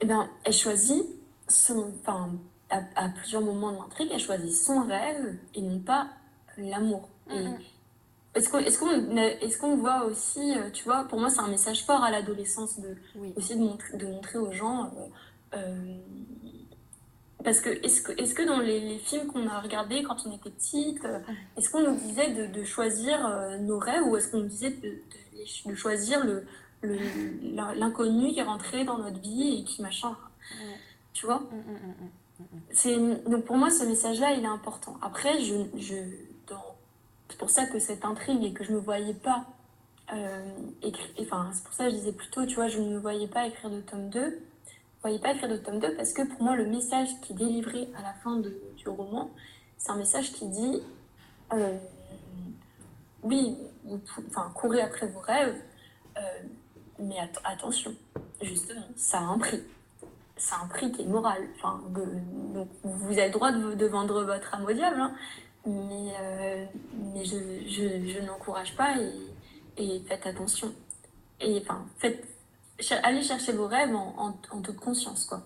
[0.02, 1.04] eh bien, elle choisit
[1.48, 2.32] son, enfin,
[2.70, 6.08] à, plusieurs moments de l'intrigue, elle choisit son rêve et non pas
[6.58, 7.08] l'amour.
[8.34, 8.58] Est-ce qu'on
[9.16, 12.78] est qu'on voit aussi, euh, tu vois, pour moi c'est un message fort à l'adolescence
[12.78, 12.94] de
[13.34, 14.84] aussi de montrer, de montrer aux gens.
[14.84, 15.96] Euh, euh,
[17.44, 20.50] parce que est-ce que, est que dans les, films qu'on a regardés quand on était
[20.50, 21.06] petite,
[21.56, 23.18] est-ce qu'on nous disait de, de choisir
[23.60, 24.98] nos rêves ou est-ce qu'on nous disait de,
[25.66, 26.44] de, choisir le
[26.82, 30.16] l'inconnu qui est rentré dans notre vie et qui machin
[31.12, 31.40] Tu vois?
[31.40, 32.96] Mm, mm, mm, C'est
[33.28, 34.96] Donc pour moi ce message-là il est important.
[35.02, 35.96] Après, je, je
[37.28, 39.44] c'est pour ça que cette intrigue et que je ne me voyais pas
[40.12, 40.42] euh,
[40.82, 43.26] écrire, enfin c'est pour ça que je disais plutôt, tu vois, je ne me voyais
[43.26, 44.38] pas écrire de tome 2.
[45.06, 47.88] Voyais pas écrire de tome 2 parce que pour moi le message qui est délivré
[47.96, 49.30] à la fin du roman,
[49.78, 50.82] c'est un message qui dit
[51.52, 51.78] euh,
[53.22, 53.56] oui,
[54.28, 55.54] enfin courez après vos rêves,
[56.16, 56.20] euh,
[56.98, 57.14] mais
[57.44, 57.94] attention,
[58.42, 59.62] justement, ça a un prix.
[60.36, 61.40] C'est un prix qui est moral.
[61.54, 65.14] Enfin, donc vous avez le droit de, vendre votre âme au diable, hein,
[65.66, 66.64] mais, euh,
[67.14, 69.12] mais je, n'encourage pas et,
[69.76, 70.72] et, faites attention.
[71.40, 72.26] Et enfin, faites,
[73.02, 74.14] allez chercher vos rêves en,
[74.50, 75.24] en, toute conscience.
[75.24, 75.42] Quoi.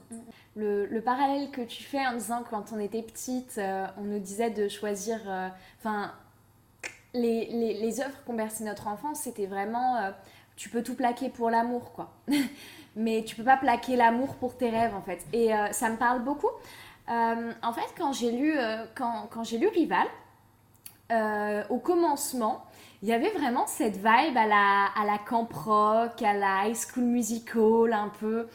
[0.56, 4.18] Le, le, parallèle que tu fais en disant quand on était petite, euh, on nous
[4.18, 5.18] disait de choisir.
[5.26, 6.12] Euh, enfin,
[7.14, 10.12] les, les, les, œuvres qu'on berçait notre enfance, c'était vraiment.
[10.56, 12.12] tu peux tout plaquer pour l'amour, quoi.
[12.96, 15.24] mais tu peux pas plaquer l'amour pour tes rêves, en fait.
[15.32, 16.50] Et ça me parle beaucoup
[17.10, 20.06] euh, en fait, quand j'ai lu, euh, quand, quand j'ai lu Rival,
[21.10, 22.64] euh, au commencement,
[23.02, 27.04] il y avait vraiment cette vibe à la, à camp rock, à la high school
[27.04, 28.46] musical, un peu.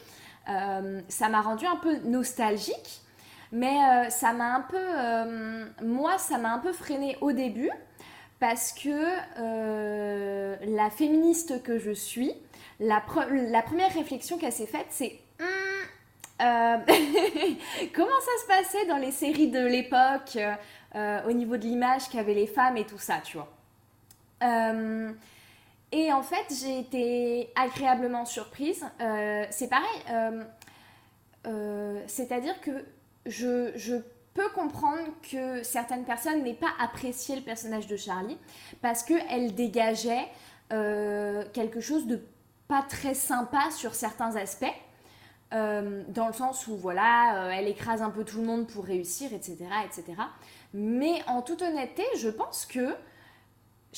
[1.08, 3.02] ça m'a rendu un peu nostalgique,
[3.50, 3.76] mais
[4.10, 5.84] ça m'a un peu.
[5.84, 7.70] moi, ça m'a un peu freiné au début
[8.38, 9.16] parce que
[10.76, 12.32] la féministe que je suis,
[12.80, 15.46] la, première réflexion qu'elle s'est faite, c'est hum,
[16.42, 16.76] euh,
[17.94, 20.38] comment ça se passait dans les séries de l'époque
[20.94, 23.55] euh, au niveau de l'image qu'avaient les femmes et tout ça, tu vois.
[24.42, 25.12] Euh,
[25.92, 28.84] et en fait, j'ai été agréablement surprise.
[29.50, 30.46] c'est pareil,
[32.06, 32.84] c'est-à-dire que
[33.24, 34.00] je,
[34.34, 38.36] peux comprendre que certaines personnes n'aient pas apprécié le personnage de Charlie
[38.82, 40.28] parce qu'elle dégageait
[40.68, 42.20] quelque chose de
[42.68, 44.66] pas très sympa sur certains aspects.
[45.52, 48.84] Euh, dans le sens où voilà, euh, elle écrase un peu tout le monde pour
[48.84, 50.20] réussir, etc., etc.
[50.74, 52.96] Mais en toute honnêteté, je pense que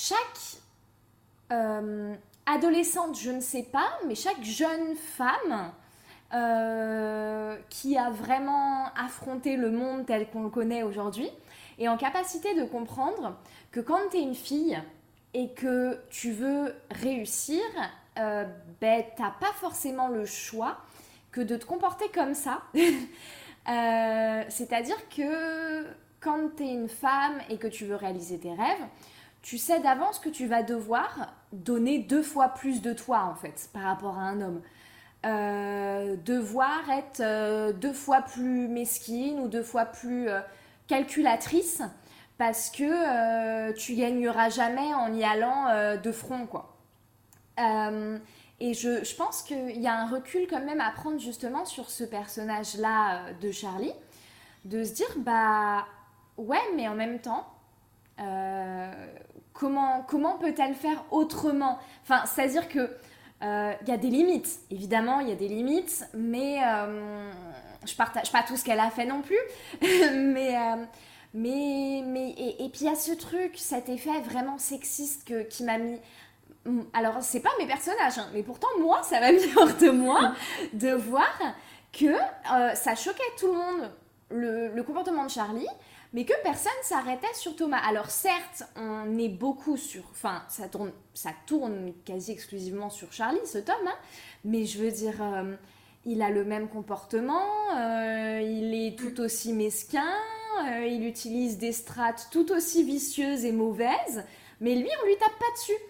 [0.01, 0.61] chaque
[1.51, 2.15] euh,
[2.47, 5.73] adolescente, je ne sais pas, mais chaque jeune femme
[7.71, 11.31] qui a vraiment affronté le monde tel qu'on le connaît aujourd'hui,
[11.79, 13.35] et en capacité de comprendre
[13.71, 14.79] que quand tu es une fille
[15.35, 17.63] et que tu veux réussir,
[18.19, 18.45] euh,
[18.81, 20.79] ben, t'as pas forcément le choix
[21.31, 22.63] que de te comporter comme ça.
[23.69, 25.85] Euh, c'est-à-dire que
[26.21, 28.87] quand tu es une femme et que tu veux réaliser tes rêves,
[29.49, 33.71] tu sais d'avance que tu vas devoir donner deux fois plus de toi en fait
[33.73, 34.61] par rapport à un homme.
[35.27, 40.29] Euh, devoir être euh, deux fois plus mesquine ou deux fois plus
[40.87, 41.83] calculatrice
[42.37, 46.77] parce que tu gagneras jamais en y allant de front quoi.
[48.61, 51.91] Et je, je pense qu'il y a un recul quand même à prendre justement sur
[51.91, 53.93] ce personnage-là euh, de Charlie,
[54.65, 55.87] de se dire, bah
[56.37, 57.47] ouais, mais en même temps,
[58.19, 59.07] euh,
[59.59, 61.79] comment, peut-elle faire autrement?
[62.03, 62.91] Enfin, c'est-à-dire que
[63.43, 66.59] euh, il y a des limites, évidemment, il y a des limites, mais
[67.87, 69.39] je partage pas tout ce qu'elle a fait non plus,
[69.83, 70.57] mais...
[71.35, 75.99] mais et, puis il y a ce truc, cet effet vraiment sexiste qui m'a mis
[76.69, 79.91] Mm, alors c'est pas mes personnages, hein, mais pourtant moi, ça m'a mis hors de
[79.91, 80.35] moi
[80.75, 81.33] de voir
[81.93, 83.91] que euh, ça choquait tout le monde,
[84.31, 85.69] le, comportement de Charlie,
[86.13, 87.81] mais que personne s'arrêtait sur Thomas.
[87.87, 93.39] Alors certes, on est beaucoup sur, enfin ça tourne, ça tourne quasi exclusivement sur Charlie,
[93.45, 93.97] ce tome, hein,
[94.45, 95.55] mais je veux dire, euh,
[96.05, 100.13] il a le même comportement, euh, il est tout aussi mesquin,
[100.87, 104.25] il utilise des strates tout aussi vicieuses et mauvaises,
[104.61, 105.81] mais lui on lui tape pas dessus.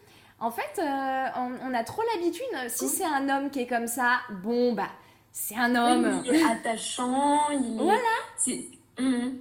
[0.41, 1.27] En fait, euh,
[1.65, 4.89] on, a trop l'habitude, si c'est un homme qui est comme ça, bon, bah,
[5.33, 6.23] c'est un homme.
[6.25, 7.83] il est attachant, il est...
[7.83, 9.39] Voilà.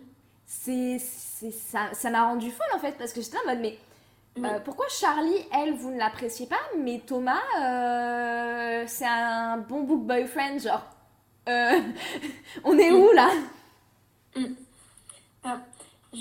[0.62, 1.00] C'est...
[1.00, 3.78] Ça, ça m'a rendu folle en fait, parce que j'étais en mode, mais
[4.39, 10.06] euh, pourquoi Charlie, elle, vous ne l'appréciez pas, mais Thomas, euh, c'est un bon book
[10.06, 10.84] boyfriend, genre.
[12.65, 13.30] on est où là?
[14.36, 14.46] Mm.
[15.46, 15.60] ah,
[16.13, 16.20] je,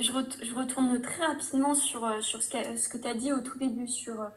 [0.00, 3.40] je, retourne très rapidement sur, euh, sur ce, que, ce que tu as dit au
[3.40, 4.28] tout début, sur euh,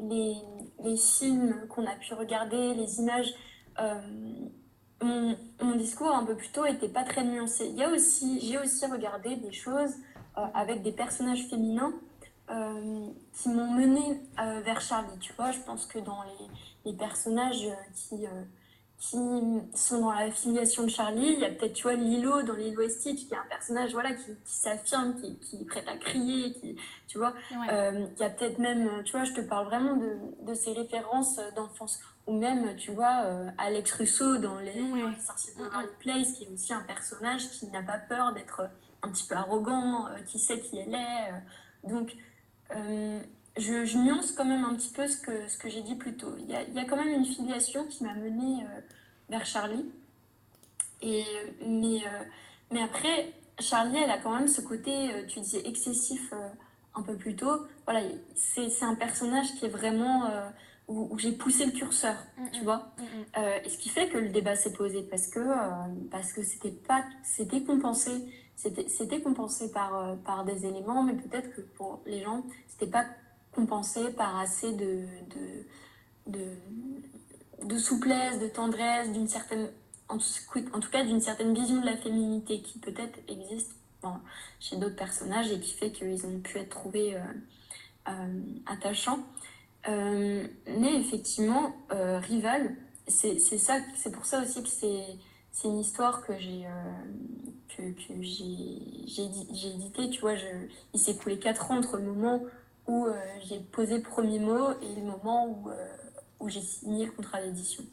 [0.00, 0.36] les,
[0.84, 3.32] les films qu'on a pu regarder, les images.
[5.02, 7.66] Euh, mon, mon, discours un peu plus tôt était pas très nuancé.
[7.66, 9.94] Il y a aussi, j'ai aussi regardé des choses
[10.54, 11.92] avec des personnages féminins
[13.32, 15.18] qui m'ont mené vers Charlie.
[15.18, 18.24] Tu vois, je pense que dans les, les personnages qui
[18.98, 19.16] qui
[19.74, 21.34] sont dans la filiation de Charlie.
[21.34, 23.92] Il y a peut-être, tu vois, Lilo dans Lilo et Stitch, qui est un personnage
[23.92, 27.32] voilà, qui, s'affirme, qui, qui, est prêt à crier, qui, tu vois.
[27.70, 30.72] Euh, il y a peut-être même, tu vois, je te parle vraiment de, de ces
[30.72, 32.00] références d'enfance.
[32.28, 34.72] Ou même, tu vois, euh, Alex Russo dans Les,
[35.18, 38.68] Sorciers de Waverly Place, qui est aussi un personnage qui n'a pas peur d'être
[39.02, 41.88] un petit peu arrogant, euh, qui sait qui elle est.
[41.88, 42.14] donc,
[43.58, 46.16] je, je, nuance quand même un petit peu ce que, ce que j'ai dit plus
[46.16, 46.34] tôt.
[46.38, 48.80] Il y, a, y a, quand même une filiation qui m'a menée euh,
[49.28, 49.84] vers Charlie.
[51.02, 51.24] Et,
[51.66, 52.24] mais, euh,
[52.70, 56.32] mais après, Charlie, elle a quand même ce côté, euh, tu disais, excessif
[56.94, 57.66] un peu plus tôt.
[57.84, 58.00] Voilà,
[58.34, 60.30] c'est un personnage qui est vraiment...
[60.88, 62.50] où, j'ai poussé le curseur, mm, mm.
[62.52, 62.92] tu vois.
[62.98, 65.40] Mm, et ce qui fait que le débat s'est posé parce que
[66.10, 68.10] parce que c'était pas c'était compensé
[68.56, 73.04] c'était compensé par par des éléments mais peut-être que pour les gens c'était pas
[73.58, 75.04] compensé par assez de,
[76.26, 76.44] de,
[77.64, 79.68] de, souplesse, de tendresse, d'une certaine,
[80.08, 83.72] en tout, cas d'une certaine vision de la féminité qui peut-être existe
[84.60, 87.20] chez d'autres personnages et qui fait qu'ils ont pu être trouvés euh,
[88.08, 89.18] euh, attachants.
[89.86, 92.74] Euh, mais effectivement, Rival,
[93.06, 95.04] c'est ça, c'est pour ça aussi que c'est
[95.50, 96.66] c'est une histoire que j'ai
[97.68, 100.46] que, que j'ai édité, tu vois, je,
[100.94, 102.42] il s'est coulé 4 ans entre le moment
[102.88, 103.14] où euh,
[103.44, 105.86] j'ai posé le premier mot et le moment où, euh,
[106.40, 107.84] où j'ai signé le contrat d'édition.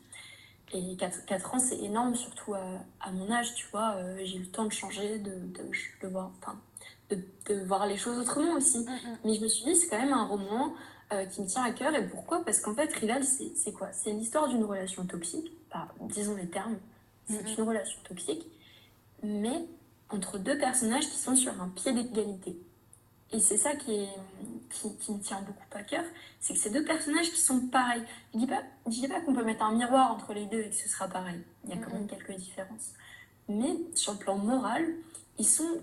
[0.74, 3.96] Et 4, ans, c'est énorme, surtout à, mon âge, tu vois.
[3.98, 5.32] Euh, j'ai eu le temps de changer, de,
[6.02, 6.60] de, voir, enfin,
[7.10, 8.80] de, de, voir les choses autrement aussi.
[8.80, 9.18] Mm, mm.
[9.26, 10.74] Mais je me suis dit, c'est quand même un roman
[11.10, 11.94] qui me tient à cœur.
[11.96, 12.44] Et pourquoi?
[12.44, 13.92] Parce qu'en fait, Rival, c'est quoi?
[13.92, 15.52] C'est l'histoire d'une relation toxique,
[16.02, 16.78] disons les termes.
[17.28, 18.46] C'est mm, une relation toxique,
[19.24, 19.66] mais
[20.10, 22.58] entre deux personnages qui sont sur un pied d'égalité.
[23.32, 24.10] Et c'est ça qui, est,
[24.70, 26.04] qui, me tient beaucoup à cœur,
[26.40, 28.04] c'est que ces deux personnages qui sont pareils.
[28.34, 30.76] Je dis pas, dis pas qu'on peut mettre un miroir entre les deux et que
[30.76, 31.42] ce sera pareil.
[31.64, 32.94] Il y a quand même quelques différences.
[33.50, 34.86] Mais sur le plan moral,
[35.40, 35.82] ils sont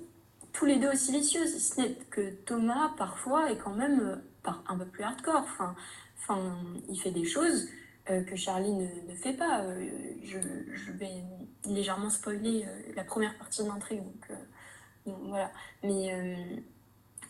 [0.53, 1.47] tous les deux aussi vicieux.
[1.47, 5.43] Ce n'est que Thomas, parfois, est quand même euh, un peu plus hardcore.
[5.43, 5.75] Enfin,
[6.19, 6.57] enfin
[6.89, 7.69] il fait des choses
[8.11, 9.63] euh, que Charlie ne, fait pas.
[9.63, 9.89] Euh,
[10.25, 10.39] je,
[10.75, 11.25] je, vais
[11.65, 14.39] légèrement spoiler la première partie de l'intrigue, donc,
[15.07, 15.51] donc, voilà.
[15.83, 16.13] Mais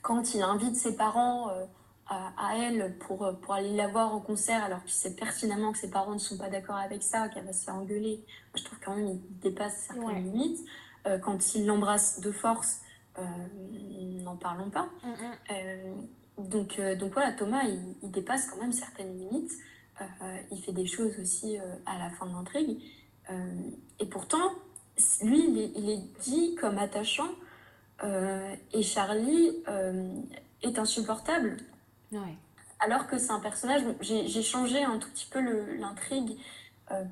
[0.02, 1.64] quand il invite ses parents euh,
[2.08, 5.78] à, elle pour, euh, pour aller la voir au concert alors qu'il sait pertinemment que
[5.78, 8.22] ses parents ne sont pas d'accord avec ça, qu'elle va se faire engueuler,
[8.54, 10.60] je trouve quand même qu'il dépasse certaines limites.
[11.06, 12.80] Euh, quand il l'embrasse de force
[13.18, 14.88] n'en parlons pas.
[16.38, 17.62] Donc, donc voilà, Thomas,
[18.02, 19.52] il, dépasse quand même certaines limites.
[20.50, 22.78] il fait des choses aussi à la fin de l'intrigue.
[24.00, 24.50] et pourtant,
[25.22, 27.28] lui, il est, dit comme attachant
[28.72, 29.62] et Charlie
[30.62, 31.58] est insupportable.
[32.80, 35.40] Alors que c'est un personnage, j'ai changé un tout petit peu
[35.76, 36.61] l'intrigue euh,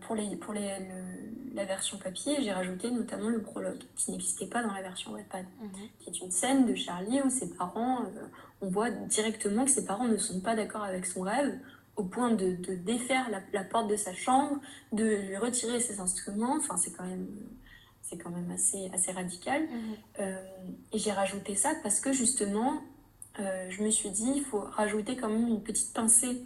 [0.02, 0.68] pour, les, pour les,
[1.54, 2.36] la version papier.
[2.40, 5.70] J'ai rajouté notamment le prologue qui n'existait pas dans la version Wattpad, mhm.
[5.98, 8.26] qui est une scène de Charlie où ses parents, euh,
[8.60, 11.58] on voit directement que ses parents ne sont pas d'accord avec son rêve
[11.96, 14.58] au point de, de défaire la, porte de sa chambre,
[14.92, 16.56] de lui retirer ses instruments.
[16.56, 17.26] Enfin, c'est quand même
[18.02, 19.62] c'est quand même assez, assez radical.
[19.62, 19.96] Mhm.
[20.20, 20.36] Euh,
[20.92, 22.80] et j'ai rajouté ça parce que justement,
[23.38, 26.42] euh, je me suis dit, il faut rajouter quand même une petite pincée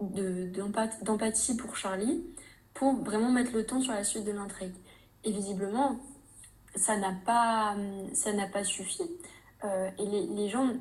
[0.00, 2.22] d'empathie pour Charlie
[2.78, 4.74] pour vraiment mettre le ton sur la suite de l'intrigue.
[5.24, 5.98] Et visiblement,
[6.76, 7.76] ça n'a pas,
[8.14, 9.02] ça n'a pas suffi.
[9.64, 10.74] Euh, et les, les, gens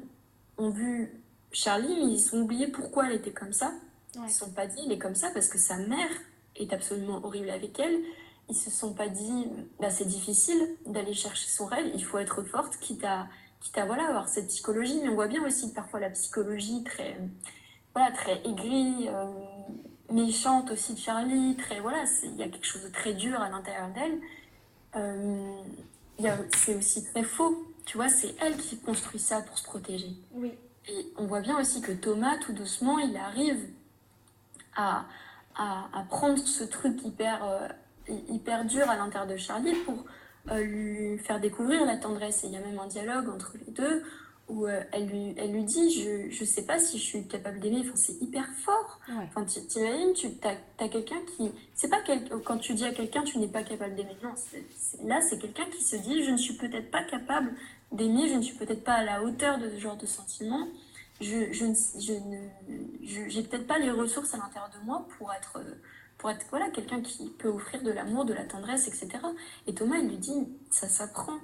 [0.60, 3.74] ont vu Charlie, mais ils ont oublié pourquoi elle était comme ça.
[4.14, 6.10] Ils ne se sont pas dit, il est comme ça parce que sa mère
[6.56, 8.00] est absolument horrible avec elle.
[8.48, 9.48] Ils se sont pas dit,
[9.80, 13.28] bah, c'est difficile d'aller chercher son rêve, il faut être forte, quitte à
[13.60, 15.00] quitte à voilà, avoir cette psychologie.
[15.02, 17.18] Mais on voit bien aussi que parfois la psychologie très,
[17.96, 19.26] voilà, très aigrie, euh,
[20.12, 23.50] méchante aussi de Charlie, très, voilà, il y a quelque chose de très dur à
[23.50, 24.20] l'intérieur d'elle.
[24.96, 25.58] Euh,
[26.56, 27.68] c'est aussi très faux.
[27.86, 30.12] Tu vois, c'est elle qui construit ça pour se protéger.
[30.34, 30.52] Oui.
[30.90, 33.70] Et on voit bien aussi que Thomas, tout doucement, il arrive
[34.76, 35.06] à,
[35.56, 37.68] à, à prendre ce truc hyper, euh,
[38.30, 40.06] hyper dur à l'intérieur de Charlie pour
[40.52, 42.44] euh, lui faire découvrir la tendresse.
[42.44, 44.04] Et il y a même un dialogue entre les deux
[44.50, 47.60] où euh, elle, lui, elle lui dit Je ne sais pas si je suis capable
[47.60, 47.82] d'aimer.
[47.82, 49.00] Enfin, c'est hyper fort.
[49.10, 51.52] Enfin, t'imagines, tu as, quelqu'un qui.
[51.76, 54.16] C'est pas quel, quand tu dis à quelqu'un tu n'es pas capable d'aimer.
[54.24, 54.34] Non,
[55.04, 57.54] là, c'est quelqu'un qui se dit Je ne suis peut-être pas capable
[57.92, 60.68] d'aimer, je ne suis peut-être pas à la hauteur de ce genre de sentiment.
[61.20, 61.66] Je, je,
[62.00, 65.60] je ne, j'ai peut-être pas les ressources à l'intérieur de moi pour être
[66.18, 69.10] pour être voilà, quelqu'un qui peut offrir de l'amour, de la tendresse, etc.
[69.68, 71.38] Et Thomas, il lui dit, ça s'apprend.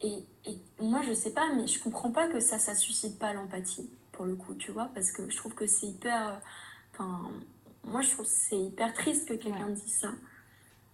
[0.00, 3.32] Et, et, moi, je sais pas, mais je comprends pas que ça, ça suscite pas
[3.32, 6.28] l'empathie, pour le coup, tu vois, parce que je trouve que c'est hyper.
[6.28, 6.36] Euh,
[6.92, 7.30] enfin,
[7.84, 10.10] moi, je trouve que c'est hyper triste que quelqu'un dise ça.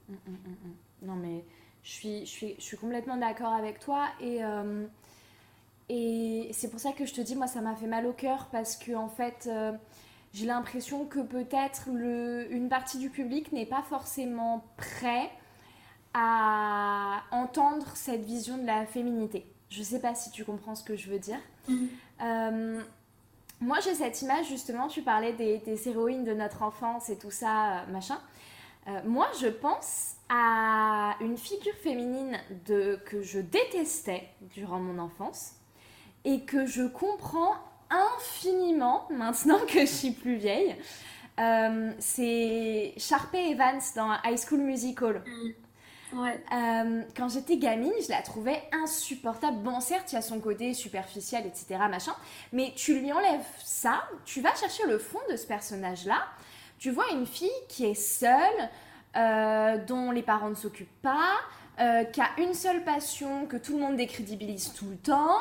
[0.09, 1.45] Mm, mm, mm, non, mais
[1.83, 4.09] je suis, je suis, je suis complètement d'accord avec toi.
[4.21, 4.45] Et.
[4.45, 4.87] Euh,
[5.89, 8.49] et c'est pour ça que je te dis, moi, ça m'a fait mal au cœur
[8.51, 9.73] parce que, en fait, euh,
[10.33, 15.31] j'ai l'impression que peut-être une partie du public n'est pas forcément prêt
[16.15, 19.45] à entendre cette vision de la féminité.
[19.69, 21.41] Je ne sais pas si tu comprends ce que je veux dire.
[21.69, 21.89] Mhm.
[22.23, 22.81] Euh,
[23.61, 27.79] moi, j'ai cette image, justement, tu parlais des, héroïnes de notre enfance et tout ça,
[27.79, 28.19] euh, machin.
[28.87, 35.53] Euh, moi, je pense à une figure féminine de, que je détestais durant mon enfance
[36.25, 37.55] et que je comprends
[37.91, 40.77] infiniment maintenant que je suis plus vieille.
[41.41, 45.23] Euh, c'est Sharpay Evans dans High School Musical.
[45.27, 45.51] Mm.
[46.15, 49.59] Euh, quand j'étais gamine, je la trouvais insupportable.
[49.59, 52.15] Bon, certes, il y a son côté superficiel, etc., machin,
[52.53, 56.23] mais tu lui enlèves ça, tu vas chercher le fond de ce personnage-là.
[56.79, 58.69] Tu vois une fille qui est seule,
[59.17, 61.37] euh, dont les parents ne s'occupent pas,
[62.13, 65.41] qui a une seule passion que tout le monde décrédibilise tout le temps,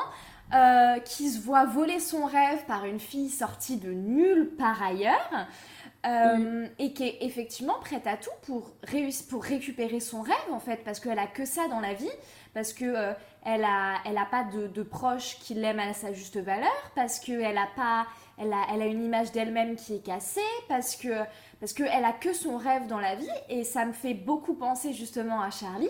[0.52, 5.46] euh, qui se voit voler son rêve par une fille sortie de nulle part ailleurs.
[6.06, 10.60] Euh, et qui est effectivement prête à tout pour, réussir, pour récupérer son rêve en
[10.60, 12.10] fait parce qu'elle a que ça dans la vie
[12.52, 16.36] parce que euh, elle a elle a pas de, proches qui l'aiment à sa juste
[16.36, 20.04] valeur parce que elle a pas elle a, elle a une image d'elle-même qui est
[20.04, 21.08] cassée parce que
[21.58, 24.54] parce que elle a que son rêve dans la vie et ça me fait beaucoup
[24.54, 25.88] penser justement à Charlie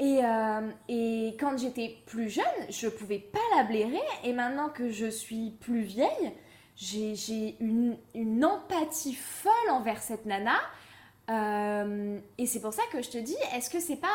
[0.00, 4.02] et, euh, et, quand j'étais plus jeune, je pouvais pas la blairer.
[4.24, 6.32] Et maintenant que je suis plus vieille,
[6.76, 10.58] j'ai une, une, empathie folle envers cette nana.
[11.30, 14.08] Euh, et c'est pour ça que je te dis, est-ce que c'est pas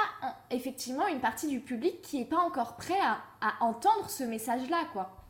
[0.51, 4.85] effectivement une partie du public qui est pas encore prêt à, à entendre ce message-là,
[4.93, 5.25] quoi?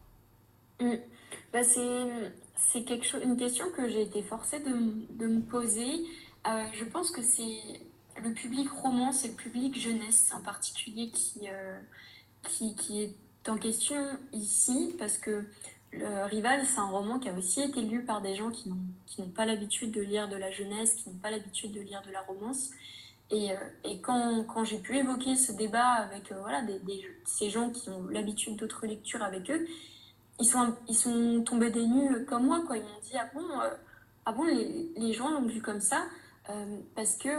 [0.82, 0.96] Mm.
[1.54, 4.74] bah C'est quelque chose, une question que j'ai été forcée de,
[5.18, 6.06] de me poser.
[6.48, 7.82] Euh, je pense que c'est
[8.22, 11.80] le public roman, c'est le public jeunesse en particulier qui, euh,
[12.44, 13.16] qui, qui, est
[13.48, 15.46] en question ici, parce que
[15.92, 19.30] le Rival, c'est un roman qui a aussi été lu par des gens qui n'ont
[19.30, 22.22] pas l'habitude de lire de la jeunesse, qui n'ont pas l'habitude de lire de la
[22.22, 22.70] romance.
[23.32, 23.56] Et, euh,
[24.02, 26.64] quand, j'ai pu évoquer ce débat avec euh, voilà,
[27.26, 29.68] ces gens qui ont l'habitude d'autres lectures avec eux,
[30.40, 32.62] ils sont, ils sont tombés des nues comme moi.
[32.66, 32.78] Quoi.
[32.78, 33.46] Ils m'ont dit Ah bon,
[34.26, 36.06] ah bon les, gens l'ont vu comme ça
[36.50, 37.30] euh, parce que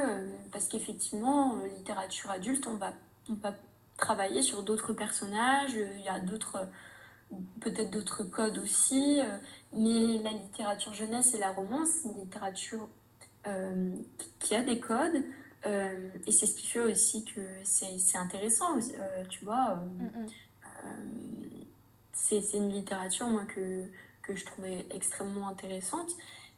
[0.53, 2.93] parce qu'effectivement, littérature adulte, on va,
[3.29, 3.55] on va
[3.97, 6.59] travailler sur d'autres personnages, il y a d'autres
[7.61, 9.21] peut-être d'autres codes aussi,
[9.73, 12.89] mais la littérature jeunesse et la romance, c'est une littérature
[14.39, 15.23] qui a des codes,
[15.65, 18.79] et c'est ce qui fait aussi que c'est intéressant,
[19.29, 19.77] tu vois.
[19.77, 20.27] Mm, mm.
[22.13, 23.85] c'est une littérature, moi, que,
[24.23, 26.11] que je trouvais extrêmement intéressante.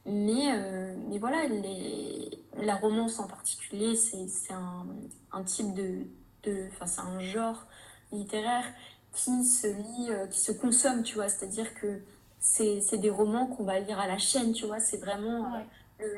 [0.05, 4.87] Mais, euh, mais voilà, les, la romance en particulier, c'est un,
[5.31, 6.07] un, type de
[6.73, 7.67] enfin, c'est un genre
[8.11, 8.65] littéraire
[9.13, 11.29] qui se lit, euh, qui se consomme, tu vois.
[11.29, 12.01] C'est-à-dire que
[12.41, 14.81] c'est des romans qu'on va lire à la chaîne, tu vois.
[14.81, 15.55] C'est vraiment.
[15.55, 15.59] Euh,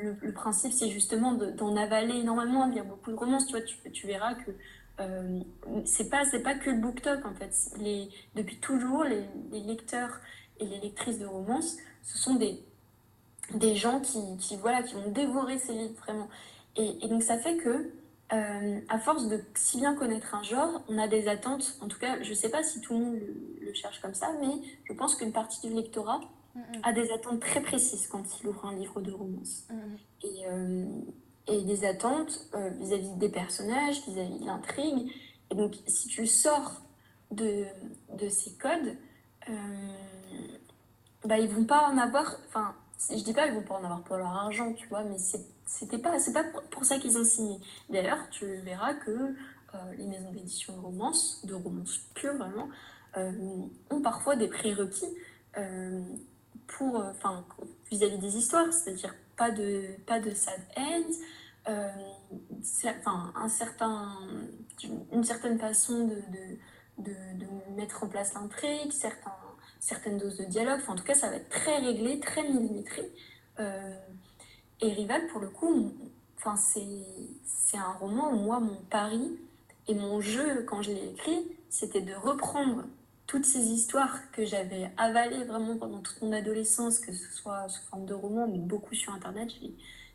[0.01, 3.61] le, le, principe, c'est justement d'en avaler énormément, de lire beaucoup de romances, tu vois.
[3.61, 4.51] Tu, tu verras que.
[5.85, 7.53] c'est pas, pas que le booktok en fait.
[7.79, 10.19] Les, depuis toujours, les, les lecteurs
[10.59, 12.63] et les lectrices de romances, ce sont des
[13.53, 16.27] des gens qui, qui, voilà, qui ont dévoré ces livres vraiment.
[16.75, 17.91] Et, et donc ça fait que,
[18.33, 21.77] euh, à force de si bien connaître un genre, on a des attentes.
[21.81, 23.19] En tout cas, je ne sais pas si tout le monde
[23.61, 24.53] le, cherche comme ça, mais
[24.85, 26.21] je pense qu'une partie du lectorat
[26.83, 29.67] a des attentes très précises quand il ouvre un livre de romance.
[30.23, 30.85] Et, euh,
[31.47, 35.11] et, des attentes euh, vis-à-vis des personnages, vis-à-vis de l'intrigue.
[35.51, 36.81] Et donc, si tu sors
[37.31, 37.65] de,
[38.17, 38.95] de ces codes,
[41.25, 42.37] bah, ils vont pas en avoir.
[42.47, 42.73] Enfin,
[43.09, 45.17] je dis pas qu'ils vont pas en avoir pour leur argent, tu vois, mais
[45.65, 47.59] c'était pas, c'est pas pour ça qu'ils ont signé.
[47.89, 52.69] D'ailleurs, tu verras que euh, les maisons d'édition de romance, de romance pure vraiment,
[53.17, 53.31] euh,
[53.89, 55.09] ont parfois des prérequis
[55.57, 56.01] euh,
[56.67, 57.45] pour, enfin,
[57.91, 61.11] vis-à-vis des histoires, c'est-à-dire pas de, pas de sad end,
[62.85, 64.17] enfin, un certain,
[65.11, 66.15] une certaine façon de,
[66.99, 69.33] de, de mettre en place l'intrigue, certains
[69.79, 70.79] certaines doses de dialogue.
[70.81, 73.11] Enfin, en tout cas, ça va être très réglé, très millimétré.
[73.59, 73.95] Euh,
[74.81, 75.93] et Rival, pour le coup,
[76.37, 79.39] enfin, c'est un roman où moi, mon pari
[79.87, 82.83] et mon jeu, quand je l'ai écrit, c'était de reprendre
[83.27, 87.81] toutes ces histoires que j'avais avalées vraiment pendant toute mon adolescence, que ce soit sous
[87.83, 89.49] forme de roman, mais beaucoup sur Internet.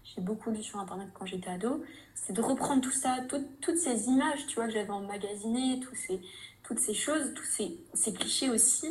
[0.05, 1.85] J'ai beaucoup lu sur Internet quand j'étais ado.
[2.15, 3.19] C'est de reprendre tout ça,
[3.61, 6.21] toutes ces images, tu vois, que j'avais emmagasinées, ces,
[6.63, 8.89] toutes ces choses, tous ces clichés aussi,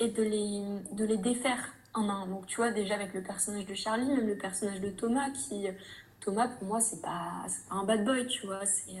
[0.00, 2.26] et de les, de les défaire en un.
[2.26, 5.68] Donc, tu vois, déjà avec le personnage de Charlie, même le personnage de Thomas, qui.
[6.20, 8.66] Thomas, pour moi, c'est pas, pas un bad boy, tu vois.
[8.66, 8.96] C'est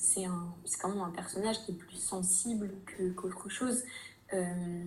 [0.00, 2.70] c'est quand même un personnage qui est plus sensible
[3.16, 3.82] qu'autre chose.
[4.32, 4.84] Euh,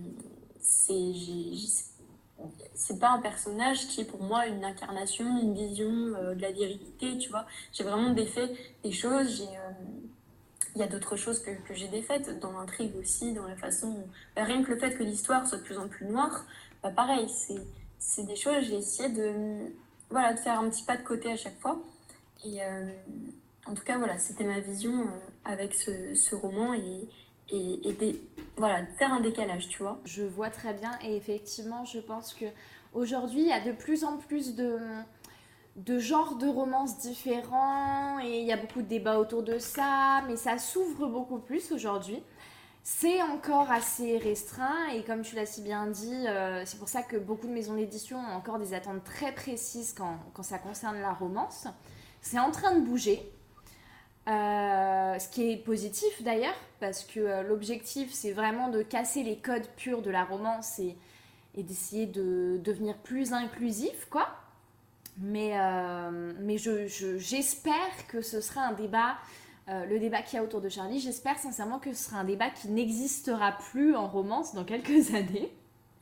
[2.74, 6.52] c'est pas un personnage qui est pour moi une incarnation, une vision euh, de la
[6.52, 7.46] vérité, tu vois.
[7.72, 8.50] J'ai vraiment défait
[8.82, 9.72] des choses, euh,
[10.74, 14.06] il y a d'autres choses que, que j'ai défaites dans l'intrigue aussi, dans la façon.
[14.34, 16.44] Bah, rien que le fait que l'histoire soit de plus en plus noire,
[16.82, 17.28] bah, pareil,
[17.98, 19.70] c'est des choses, j'ai essayé de,
[20.10, 21.80] voilà, de faire un petit pas de côté à chaque fois.
[22.44, 22.92] Et euh,
[23.66, 25.06] en tout cas, voilà, c'était ma vision euh,
[25.44, 27.08] avec ce, roman et,
[27.50, 28.20] et, et
[28.56, 30.00] voilà, faire un décalage, tu vois.
[30.04, 32.46] Je vois très bien et effectivement, je pense que
[32.92, 34.78] aujourd'hui, il y a de plus en plus de
[35.76, 40.22] de genres de romances différents et il y a beaucoup de débats autour de ça,
[40.28, 42.22] mais ça s'ouvre beaucoup plus aujourd'hui.
[42.84, 47.02] C'est encore assez restreint et comme tu l'as si bien dit, euh, c'est pour ça
[47.02, 51.12] que beaucoup de maisons d'édition ont encore des attentes très précises quand, ça concerne la
[51.12, 51.66] romance.
[52.20, 53.32] C'est en train de bouger,
[54.28, 59.38] euh, ce qui est positif d'ailleurs, parce que euh, l'objectif c'est vraiment de casser les
[59.38, 60.96] codes purs de la romance et,
[61.56, 64.28] et d'essayer de devenir plus inclusif, quoi.
[65.18, 69.16] Mais, euh, mais j'espère je, que ce sera un débat,
[69.68, 72.24] euh, le débat qu'il y a autour de Charlie, j'espère sincèrement que ce sera un
[72.24, 75.52] débat qui n'existera plus en romance dans quelques années.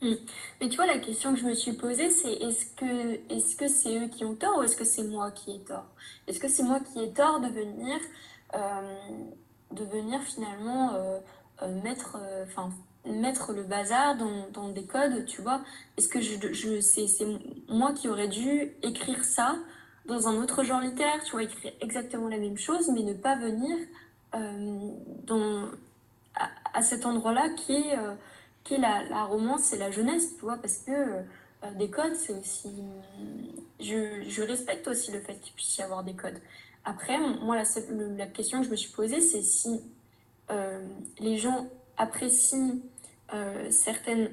[0.01, 0.15] Mm.
[0.61, 3.69] Mais tu vois, la question que je me suis posée, c'est est-ce que est-ce que
[3.69, 5.87] c'est eux qui ont tort ou est-ce que c'est moi qui ai tort?
[6.27, 7.99] Est-ce que c'est moi qui ai tort de venir,
[8.55, 8.97] euh,
[9.71, 10.99] de venir finalement
[11.85, 12.71] mettre, enfin
[13.05, 15.63] mettre le bazar dans, des codes, tu vois.
[15.97, 17.07] Est-ce que je, je c'est,
[17.69, 19.57] moi qui aurais dû écrire ça
[20.07, 23.37] dans un autre genre littéraire, tu vois, écrire exactement la même chose, mais ne pas
[23.37, 23.77] venir
[24.35, 24.91] euh,
[25.25, 25.69] dans,
[26.75, 28.15] à, cet endroit-là qui est, euh,
[28.65, 31.23] qui est la, la, romance et la jeunesse, tu vois, parce que euh,
[31.79, 32.71] des codes, c'est aussi...
[33.81, 36.41] Je, je, respecte aussi le fait qu'il puisse y avoir des codes.
[36.85, 37.65] Après, moi, la,
[38.17, 39.81] la question que je me suis posée, c'est si
[41.21, 42.77] les gens apprécient
[43.35, 44.31] euh, certaines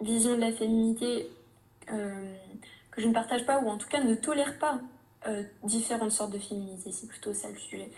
[0.00, 1.30] visions de la féminité
[1.90, 2.34] euh,
[2.90, 4.80] que je ne partage pas, ou en tout cas ne tolèrent pas
[5.26, 6.92] euh, différentes sortes de féminité.
[6.92, 7.90] C'est plutôt ça le sujet.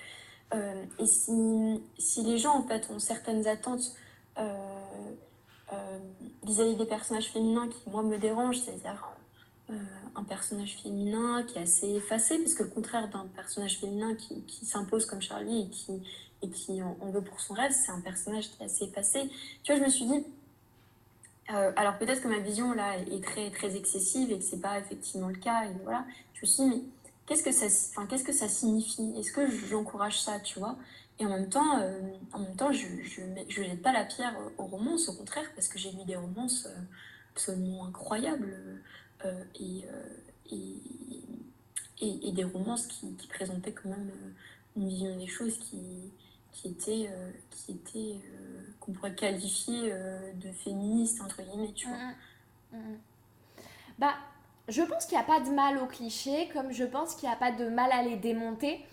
[0.98, 3.94] et si, si, les gens en fait ont certaines attentes
[6.44, 9.10] vis-à-vis des personnages féminins qui moi me dérangent, c'est-à-dire
[10.14, 14.42] un personnage féminin qui est assez effacé, parce que le contraire d'un personnage féminin qui,
[14.44, 16.02] qui s'impose comme Charlie et qui,
[16.42, 19.30] et qui en, veut pour son rêve, c'est un personnage qui est assez effacé.
[19.62, 20.24] Tu vois, je me suis dit,
[21.48, 25.28] alors peut-être que ma vision là est très, très excessive et que c'est pas effectivement
[25.28, 26.82] le cas, et voilà, je me suis dit, mais
[27.26, 29.14] qu'est-ce que ça, enfin, qu'est-ce que ça signifie?
[29.18, 30.76] Est-ce que j'encourage ça, tu vois?
[31.20, 32.00] Et en même temps, euh,
[32.32, 35.68] en même temps, je je, je jette pas la pierre aux romances, au contraire, parce
[35.68, 36.80] que j'ai lu des romances euh,
[37.34, 38.82] absolument incroyables
[39.24, 39.84] euh, et,
[40.50, 44.10] et, et, des romances qui, présentaient quand même
[44.76, 45.78] une vision des choses qui,
[46.60, 47.10] qui était,
[47.50, 48.20] qui était
[48.80, 49.92] qu'on pourrait qualifier
[50.34, 51.96] de féministe entre guillemets, tu vois.
[51.96, 52.14] Mmh,
[52.72, 52.98] mmh, mmh.
[53.98, 54.14] Bah,
[54.68, 57.34] je pense qu'il n'y a pas de mal aux clichés, comme je pense qu'il n'y
[57.34, 58.84] a pas de mal à les démonter.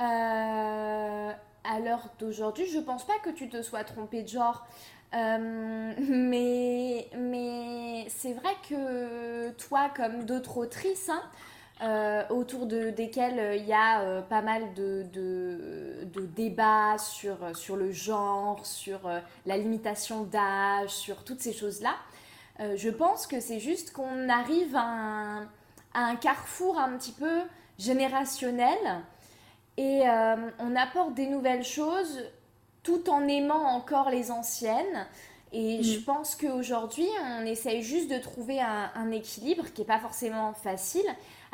[0.00, 1.32] Euh,
[1.64, 4.66] à l'heure d'aujourd'hui, je pense pas que tu te sois trompé de genre.
[5.14, 11.22] Euh, mais mais c'est vrai que toi, comme d'autres autrices, hein,
[11.82, 17.76] euh, autour de, desquelles il y a pas mal de, de, de, débats sur, sur
[17.76, 19.00] le genre, sur
[19.44, 21.94] la limitation d'âge, sur toutes ces choses-là,
[22.60, 25.42] euh, je pense que c'est juste qu'on arrive à
[25.94, 27.42] un, carrefour un petit peu
[27.78, 28.78] générationnel
[29.76, 32.24] et euh, on apporte des nouvelles choses
[32.82, 35.06] tout en aimant encore les anciennes.
[35.52, 35.82] Et mm.
[35.82, 37.08] je pense qu'aujourd'hui,
[37.38, 41.06] on essaye juste de trouver un, équilibre qui n'est pas forcément facile.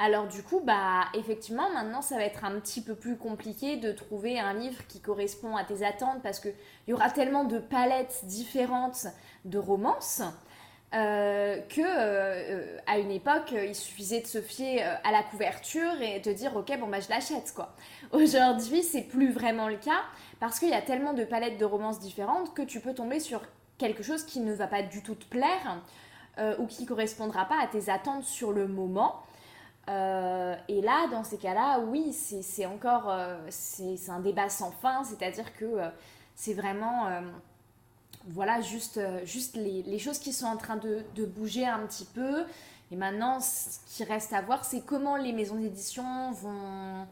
[0.04, 3.92] Alors du coup, bah effectivement, maintenant, ça va être un petit peu plus compliqué de
[3.92, 6.54] trouver un livre qui correspond à tes attentes parce qu'il
[6.88, 9.06] y aura tellement de palettes différentes
[9.44, 10.22] de romances.
[10.94, 16.02] Euh, que euh, euh, à une époque il suffisait de se fier à la couverture
[16.02, 17.74] et de dire ok bon bah je l'achète quoi.
[18.12, 20.02] Aujourd'hui c'est plus vraiment le cas
[20.38, 23.40] parce qu'il y a tellement de palettes de romances différentes que tu peux tomber sur
[23.78, 25.80] quelque chose qui ne va pas du tout te plaire
[26.58, 29.22] ou qui correspondra pas à tes attentes sur le moment.
[29.88, 33.14] Et là, dans ces cas-là, oui, c'est encore
[33.48, 35.66] c'est un débat sans fin, c'est-à-dire que
[36.34, 37.08] c'est vraiment
[38.28, 42.44] voilà, juste, euh, juste les, choses qui sont en train de, bouger un petit peu.
[42.90, 47.06] Et maintenant, ce qui reste à voir, c'est comment les maisons d'édition vont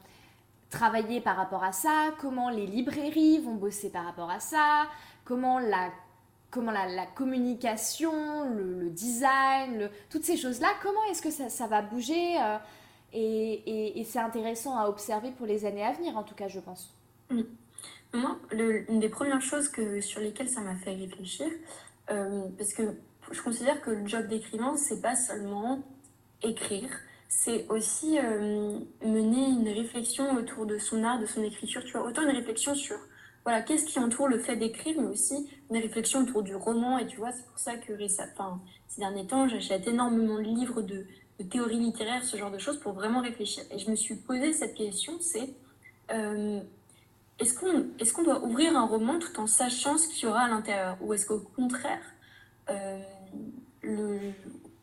[0.68, 4.87] travailler par rapport à ça, comment les librairies vont bosser par rapport à ça,
[5.25, 5.91] comment la,
[6.51, 12.59] comment la, communication, le, design, toutes ces choses-là, comment est-ce que ça, va bouger euh,
[13.13, 16.95] et, c'est intéressant à observer pour les années à venir, en tout cas, je pense.
[17.31, 17.43] Mm.
[18.13, 18.39] Moi,
[18.89, 21.47] une des premières choses que, sur lesquelles ça m'a fait réfléchir,
[22.11, 22.83] euh, parce que
[23.31, 25.81] je considère que le job d'écrivain, c'est pas seulement
[26.43, 26.91] écrire,
[27.29, 31.85] c'est aussi euh, mener une réflexion autour de son art, de son écriture.
[31.85, 32.97] Tu vois, autant une réflexion sur
[33.45, 36.99] voilà, qu'est-ce qui entoure le fait d'écrire, mais aussi une réflexion autour du roman.
[36.99, 41.07] Et tu vois, c'est pour ça que ces derniers temps, j'achète énormément de livres de,
[41.51, 43.64] théorie littéraire, ce genre de choses, pour vraiment réfléchir.
[43.70, 45.55] Et je me suis posé cette question, c'est
[46.12, 46.61] euh,
[47.38, 50.99] est-ce qu'on doit ouvrir un roman tout en sachant ce qu'il y aura à l'intérieur?
[51.01, 52.03] Ou est-ce qu'au contraire,
[52.68, 53.01] euh,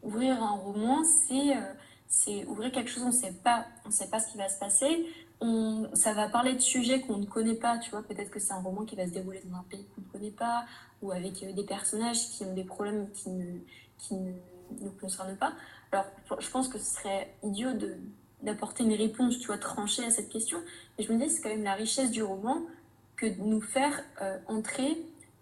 [0.01, 1.61] ouvrir un roman, c'est euh,
[2.07, 5.05] c'est ouvrir quelque chose, on ne sait pas ce qui va se passer.
[5.39, 8.01] On, ça va parler de sujets qu'on ne connaît pas, tu vois.
[8.01, 10.31] Peut-être que c'est un roman qui va se dérouler dans un pays qu'on ne connaît
[10.31, 10.65] pas,
[11.01, 13.59] ou avec euh, des personnages qui ont des problèmes qui ne,
[13.99, 14.31] qui ne
[14.81, 15.53] nous concernent pas.
[15.91, 16.05] Alors,
[16.39, 17.95] je pense que ce serait idiot de
[18.43, 20.59] d'apporter mes réponses, tu vois, tranchées à cette question.
[20.97, 22.61] Et je me dis, c'est quand même la richesse du roman
[23.15, 24.97] que de nous faire euh, entrer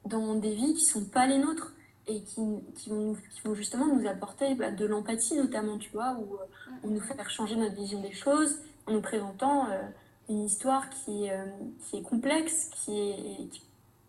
[0.06, 1.74] dans des vies qui sont pas les nôtres
[2.08, 2.42] et qui,
[2.76, 6.38] qui, vont, qui vont, justement nous apporter bah, de l'empathie notamment, tu vois, ou,
[6.84, 9.82] ou, nous faire changer notre vision des choses en nous présentant euh,
[10.30, 11.46] une histoire qui, euh,
[11.82, 13.62] qui est complexe, qui, est, qui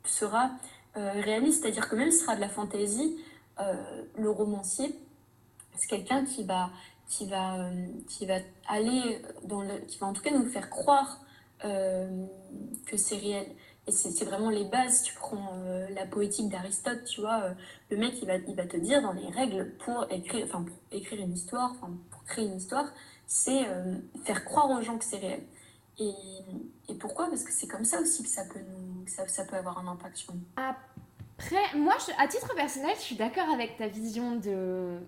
[0.04, 0.50] sera
[0.94, 3.18] réaliste, c'est-à-dire que même ce sera de la fantaisie,
[3.58, 4.98] le romancier,
[5.76, 6.70] c'est quelqu'un qui va,
[7.08, 10.70] qui va, euh, qui va aller dans le, qui va en tout cas nous faire
[10.70, 11.20] croire
[11.64, 12.26] euh,
[12.86, 13.46] que c'est réel.
[13.88, 15.02] Et c'est vraiment les bases.
[15.04, 17.54] Tu prends euh, la poétique d'Aristote, tu vois,
[17.88, 20.76] le mec il va, il va te dire dans les règles pour écrire, enfin, pour
[20.90, 22.86] écrire une histoire, enfin, pour créer une histoire,
[23.26, 23.66] c'est
[24.24, 25.42] faire croire aux gens que c'est réel.
[25.98, 26.12] Et,
[26.88, 27.28] et, pourquoi?
[27.28, 28.60] Parce que c'est comme ça aussi que ça peut,
[29.06, 30.42] ça, ça, peut avoir un impact sur nous.
[30.56, 35.00] Après, moi, à titre personnel, je suis d'accord avec ta vision de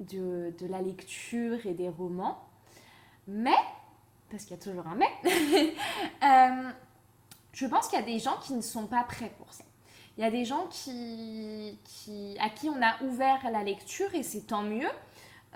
[0.00, 2.38] de, de, la lecture et des romans.
[3.26, 3.56] Mais,
[4.30, 5.10] parce qu'il y a toujours un mais,
[6.22, 6.70] euh,
[7.52, 9.64] je pense qu'il y a des gens qui ne sont pas prêts pour ça.
[10.16, 14.22] Il y a des gens qui, qui, à qui on a ouvert la lecture et
[14.22, 14.90] c'est tant mieux,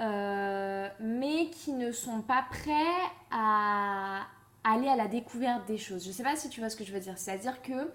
[0.01, 4.23] euh, mais qui ne sont pas prêts à
[4.65, 6.05] aller à la découverte des choses.
[6.05, 7.19] Je ne sais pas si tu vois ce que je veux dire.
[7.19, 7.91] C'est-à-dire que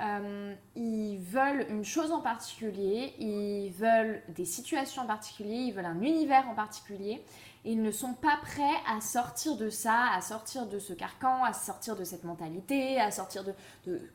[0.00, 5.86] euh, ils veulent une chose en particulier, ils veulent des situations en particulier, ils veulent
[5.86, 7.22] un univers en particulier.
[7.64, 11.44] Et ils ne sont pas prêts à sortir de ça, à sortir de ce carcan,
[11.44, 13.54] à sortir de cette mentalité, à sortir de,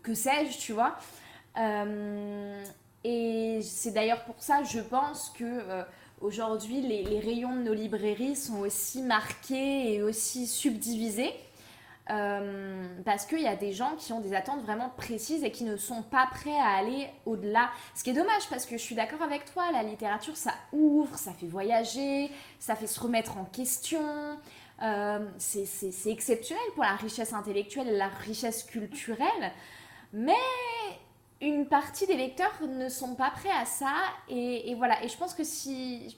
[0.03, 0.97] que sais-je, tu vois.
[1.57, 2.63] Euh,
[3.05, 5.86] et c'est d'ailleurs pour ça, je pense que
[6.22, 11.34] aujourd'hui, les, rayons de nos librairies sont aussi marqués et aussi subdivisés.
[12.09, 15.65] Euh, parce qu'il y a des gens qui ont des attentes vraiment précises et qui
[15.65, 17.70] ne sont pas prêts à aller au-delà.
[17.95, 21.18] Ce qui est dommage parce que je suis d'accord avec toi, la littérature ça ouvre,
[21.18, 24.01] ça fait voyager, ça fait se remettre en question.
[24.82, 29.51] Euh, c'est exceptionnel pour la richesse intellectuelle et la richesse culturelle.
[30.13, 30.34] Mais
[31.42, 33.94] une partie des lecteurs ne sont pas prêts à ça.
[34.30, 35.04] Et, voilà.
[35.04, 36.18] Et je pense que si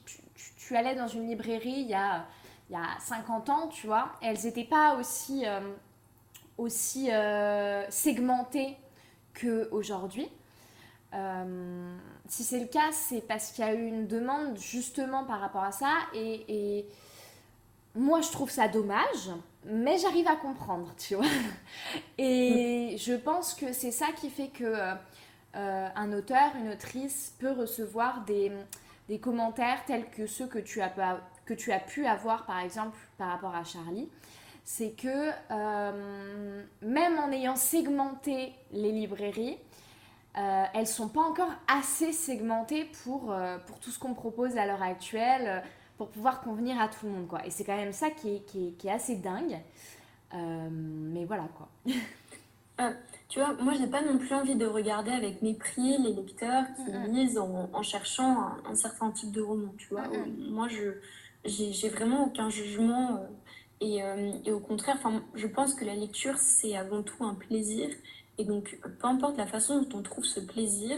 [0.58, 2.26] tu, allais dans une librairie il y a
[2.70, 5.60] il y a 50 ans, tu vois, elles n'étaient pas aussi, euh,
[6.60, 8.78] euh, segmentées
[9.34, 10.28] qu'aujourd'hui.
[11.16, 11.98] Euh,
[12.28, 15.64] si c'est le cas, c'est parce qu'il y a eu une demande justement par rapport
[15.64, 15.94] à ça.
[16.14, 16.86] Et,
[17.96, 19.32] moi, je trouve ça dommage,
[19.66, 21.26] mais j'arrive à comprendre, tu vois.
[22.20, 24.94] Et je pense que c'est ça qui fait que
[25.54, 28.52] un auteur, une autrice peut recevoir des,
[29.20, 34.10] commentaires tels que ceux que tu as, pu avoir par exemple par rapport à Charlie,
[34.64, 39.58] c'est que euh, même en ayant segmenté les librairies,
[40.38, 44.84] euh, elles sont pas encore assez segmentées pour, euh, tout ce qu'on propose à l'heure
[44.84, 45.60] actuelle, euh,
[45.98, 47.28] pour pouvoir convenir à tout le monde.
[47.46, 49.60] Et c'est quand même ça qui est, qui est assez dingue.
[50.32, 51.68] mais voilà quoi.
[53.30, 56.66] tu vois, moi, je n'ai pas non plus envie de regarder avec mépris les lecteurs
[56.76, 60.06] qui lisent en, en cherchant un, un, certain type de roman, tu vois.
[60.50, 60.94] Moi, je,
[61.46, 63.18] j'ai vraiment aucun jugement.
[63.18, 63.28] Euh,
[63.82, 64.98] et, euh, et, au contraire,
[65.36, 67.90] je pense que la lecture, c'est avant tout un plaisir.
[68.38, 70.98] Et donc, peu importe la façon dont on trouve ce plaisir,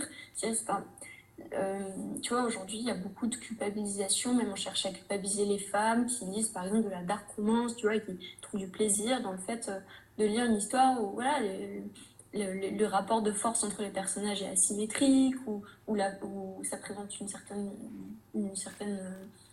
[1.54, 1.80] euh,
[2.22, 5.58] tu vois, aujourd'hui, il y a beaucoup de culpabilisation, même on cherche à culpabiliser les
[5.60, 8.68] femmes qui lisent par exemple de la dark romance, tu vois, et qui trouvent du
[8.68, 9.70] plaisir dans le fait
[10.18, 11.40] de lire une histoire où, voilà,
[12.34, 17.20] le, rapport de force entre les personnages est asymétrique, ou, ou, la, où ça présente
[17.20, 17.72] une certaine,
[18.34, 19.00] une certaine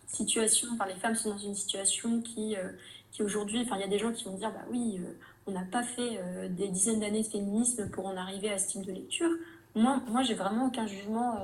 [0.09, 2.69] situation, enfin les femmes sont dans une situation qui, euh,
[3.11, 5.13] qui aujourd'hui, enfin il y a des gens qui vont dire bah oui, euh,
[5.47, 8.69] on n'a pas fait euh, des dizaines d'années de féminisme pour en arriver à ce
[8.69, 9.29] type de lecture.
[9.75, 11.35] Moi, moi j'ai vraiment aucun jugement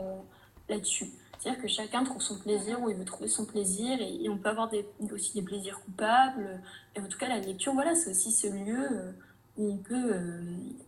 [0.67, 1.11] là-dessus.
[1.37, 4.49] C'est-à-dire que chacun trouve son plaisir où il veut trouver son plaisir et, on peut
[4.49, 4.83] avoir des,
[5.13, 6.59] aussi des plaisirs coupables.
[6.95, 9.13] Et en tout cas, la lecture, voilà, c'est aussi ce lieu
[9.57, 10.15] on peut,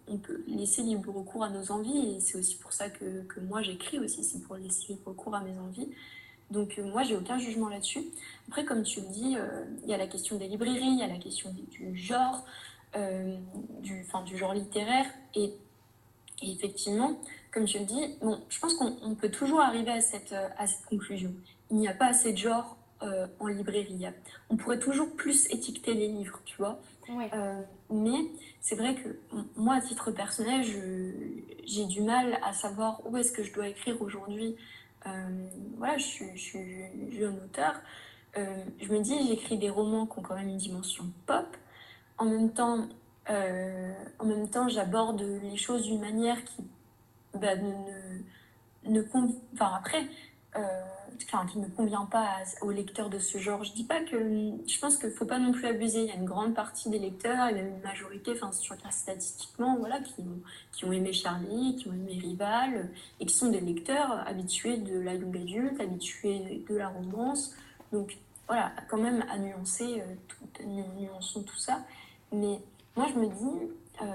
[0.07, 2.15] on peut laisser libre recours à nos envies.
[2.15, 5.35] Et c'est aussi pour ça que, que moi j'écris aussi, c'est pour laisser libre recours
[5.35, 5.89] à mes envies.
[6.51, 8.05] Donc euh, moi, j'ai aucun jugement là-dessus.
[8.47, 11.03] Après, comme tu le dis, euh, il y a la question des librairies, il y
[11.03, 12.45] a la question du, genre,
[12.95, 13.37] euh,
[13.81, 15.05] du, du genre littéraire.
[15.35, 15.53] Et,
[16.41, 17.19] effectivement,
[17.51, 20.85] comme tu le dis, bon, je pense qu'on peut toujours arriver à cette, à cette
[20.85, 21.33] conclusion.
[21.71, 22.77] Il n'y a pas assez de genre
[23.39, 24.05] en librairie.
[24.49, 26.79] On pourrait toujours plus étiqueter les livres, tu vois.
[27.89, 28.19] Mais
[28.61, 29.19] c'est vrai que
[29.55, 30.63] moi, à titre personnel,
[31.65, 34.55] j'ai du mal à savoir où est-ce que je dois écrire aujourd'hui
[35.05, 35.47] euh,
[35.77, 37.73] voilà, je suis, je suis jeune auteur.
[38.37, 41.45] Euh, je me dis, j'écris des romans qui ont quand même une dimension pop.
[42.17, 42.87] En même temps,
[43.29, 46.63] euh, en même temps, j'aborde les choses d'une manière qui
[47.33, 47.71] bah, ne,
[48.85, 49.03] ne, ne
[49.53, 50.07] enfin après,
[51.23, 53.63] enfin, qui ne convient pas aux lecteurs de ce genre.
[53.63, 54.17] Je dis pas que,
[54.67, 56.01] je pense qu'il faut pas non plus abuser.
[56.01, 59.77] Il y a une grande partie des lecteurs, et même une majorité, enfin, regardes statistiquement,
[59.77, 62.89] voilà, qui ont, aimé Charlie, qui ont aimé Rival,
[63.19, 67.53] et qui sont des lecteurs habitués de la young adulte, habitués de la romance.
[67.91, 71.83] Donc, voilà, quand même à nuancer, euh, nuançons tout ça.
[72.31, 72.59] Mais
[72.95, 74.05] moi, je me dis, euh,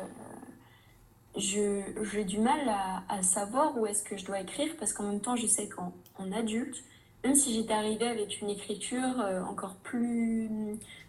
[1.36, 5.20] j'ai du mal à, à savoir où est-ce que je dois écrire parce qu'en même
[5.20, 5.92] temps, je sais qu'en
[6.32, 6.82] adulte,
[7.24, 10.48] même si j'étais arrivée avec une écriture euh, encore plus,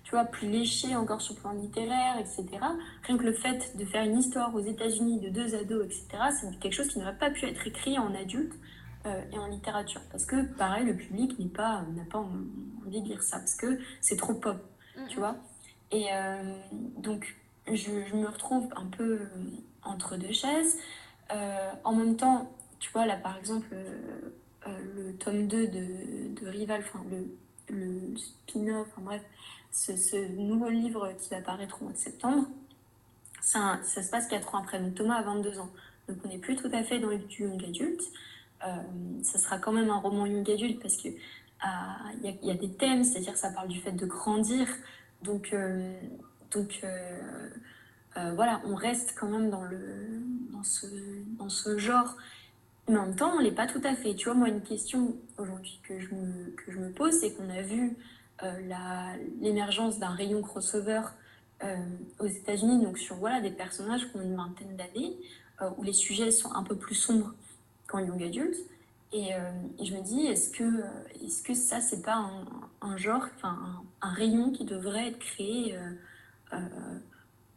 [0.04, 2.45] tu vois, plus léchée encore sur le plan littéraire, etc.,
[3.04, 6.06] rien que le fait de faire une histoire aux États-Unis de deux ados, etc.,
[6.39, 8.54] c'est quelque chose qui n'aurait pas pu être écrit en adulte
[9.06, 10.01] euh, et en littérature.
[10.12, 13.80] Parce que, pareil, le public n'est pas, n'a pas envie de lire ça, parce que
[14.01, 14.58] c'est trop pop,
[15.10, 15.36] tu vois.
[15.91, 16.58] Et euh,
[16.97, 17.36] donc,
[17.68, 17.76] je,
[18.06, 19.20] je, me retrouve un peu
[19.84, 20.78] entre deux chaises.
[21.84, 23.76] en même temps, tu vois, là, par exemple
[24.66, 27.28] le tome 2 de, de Rival, enfin le,
[27.70, 29.22] le spin-off, bref,
[29.72, 32.47] ce, ce, nouveau livre qui va paraître au mois de septembre,
[33.41, 34.80] ça, ça se passe 4 ans après.
[34.80, 35.70] Donc Thomas a 22 ans.
[36.07, 38.03] Donc on n'est plus tout à fait dans du young adulte.
[38.66, 38.76] Euh,
[39.24, 41.09] ça sera quand même un roman young adulte parce que
[41.61, 44.68] ah, il y, y, a des thèmes, c'est-à-dire ça parle du fait de grandir.
[45.22, 45.97] Donc, euh,
[46.51, 50.86] donc euh, voilà, on reste quand même dans, le, dans, ce,
[51.38, 52.16] dans ce genre.
[52.88, 54.13] Mais en même temps, on l'est pas tout à fait.
[54.15, 57.49] Tu vois, moi, une question aujourd'hui que, je me, que je me pose, c'est qu'on
[57.49, 57.95] a vu
[59.39, 61.01] l'émergence d'un rayon crossover
[62.19, 65.15] aux États-Unis, donc sur voilà, des personnages qui ont une vingtaine d'années,
[65.77, 67.34] où les sujets sont un peu plus sombres
[67.88, 68.57] qu'en young adult.
[69.13, 69.29] Et,
[69.81, 70.84] je me dis, est-ce que,
[71.23, 72.45] est-ce que ça, c'est pas un,
[72.84, 73.57] un genre, enfin
[74.01, 75.91] un, rayon qui devrait être créé euh,
[76.53, 76.99] euh,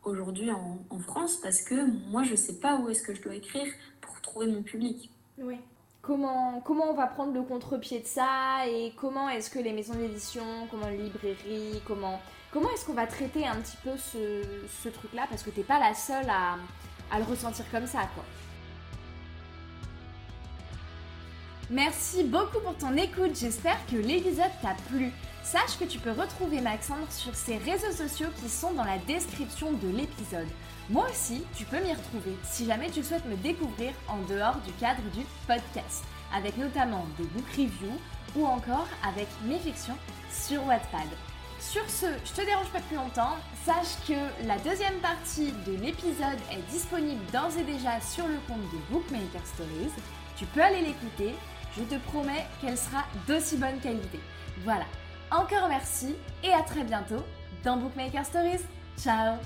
[0.05, 1.37] aujourd'hui en, France?
[1.43, 1.74] Parce que
[2.09, 3.66] moi je sais pas où est-ce que je dois écrire
[4.01, 5.11] pour trouver mon public.
[5.39, 5.57] Oui.
[6.03, 10.45] Comment, on va prendre le contre-pied de ça et comment est-ce que les maisons d'édition,
[10.70, 12.20] comment les librairies, comment,
[12.53, 14.43] comment est-ce qu'on va traiter un petit peu ce,
[14.84, 16.55] ce truc-là parce que t'es pas la seule à,
[17.11, 18.24] à le ressentir comme ça quoi.
[21.70, 25.11] Merci beaucoup pour ton écoute, j'espère que l'épisode t'a plu.
[25.43, 29.72] Sache que tu peux retrouver Maxandre sur ses réseaux sociaux qui sont dans la description
[29.72, 30.47] de l'épisode.
[30.89, 34.72] Moi aussi, tu peux m'y retrouver si jamais tu souhaites me découvrir en dehors du
[34.74, 38.01] cadre du podcast, avec notamment des book reviews
[38.37, 39.97] ou encore avec mes fictions
[40.30, 41.09] sur Wattpad.
[41.59, 46.39] Sur ce, je te dérange pas plus longtemps, sache que la deuxième partie de l'épisode
[46.53, 49.93] est disponible d'ores et déjà sur le compte de Bookmaker Stories.
[50.37, 51.34] Tu peux aller l'écouter
[51.76, 54.20] je te promets qu'elle sera d'aussi bonne qualité.
[54.64, 54.87] Voilà,
[55.30, 57.24] encore merci et à très bientôt
[57.64, 58.64] dans Bookmaker Stories.
[58.99, 59.37] Ciao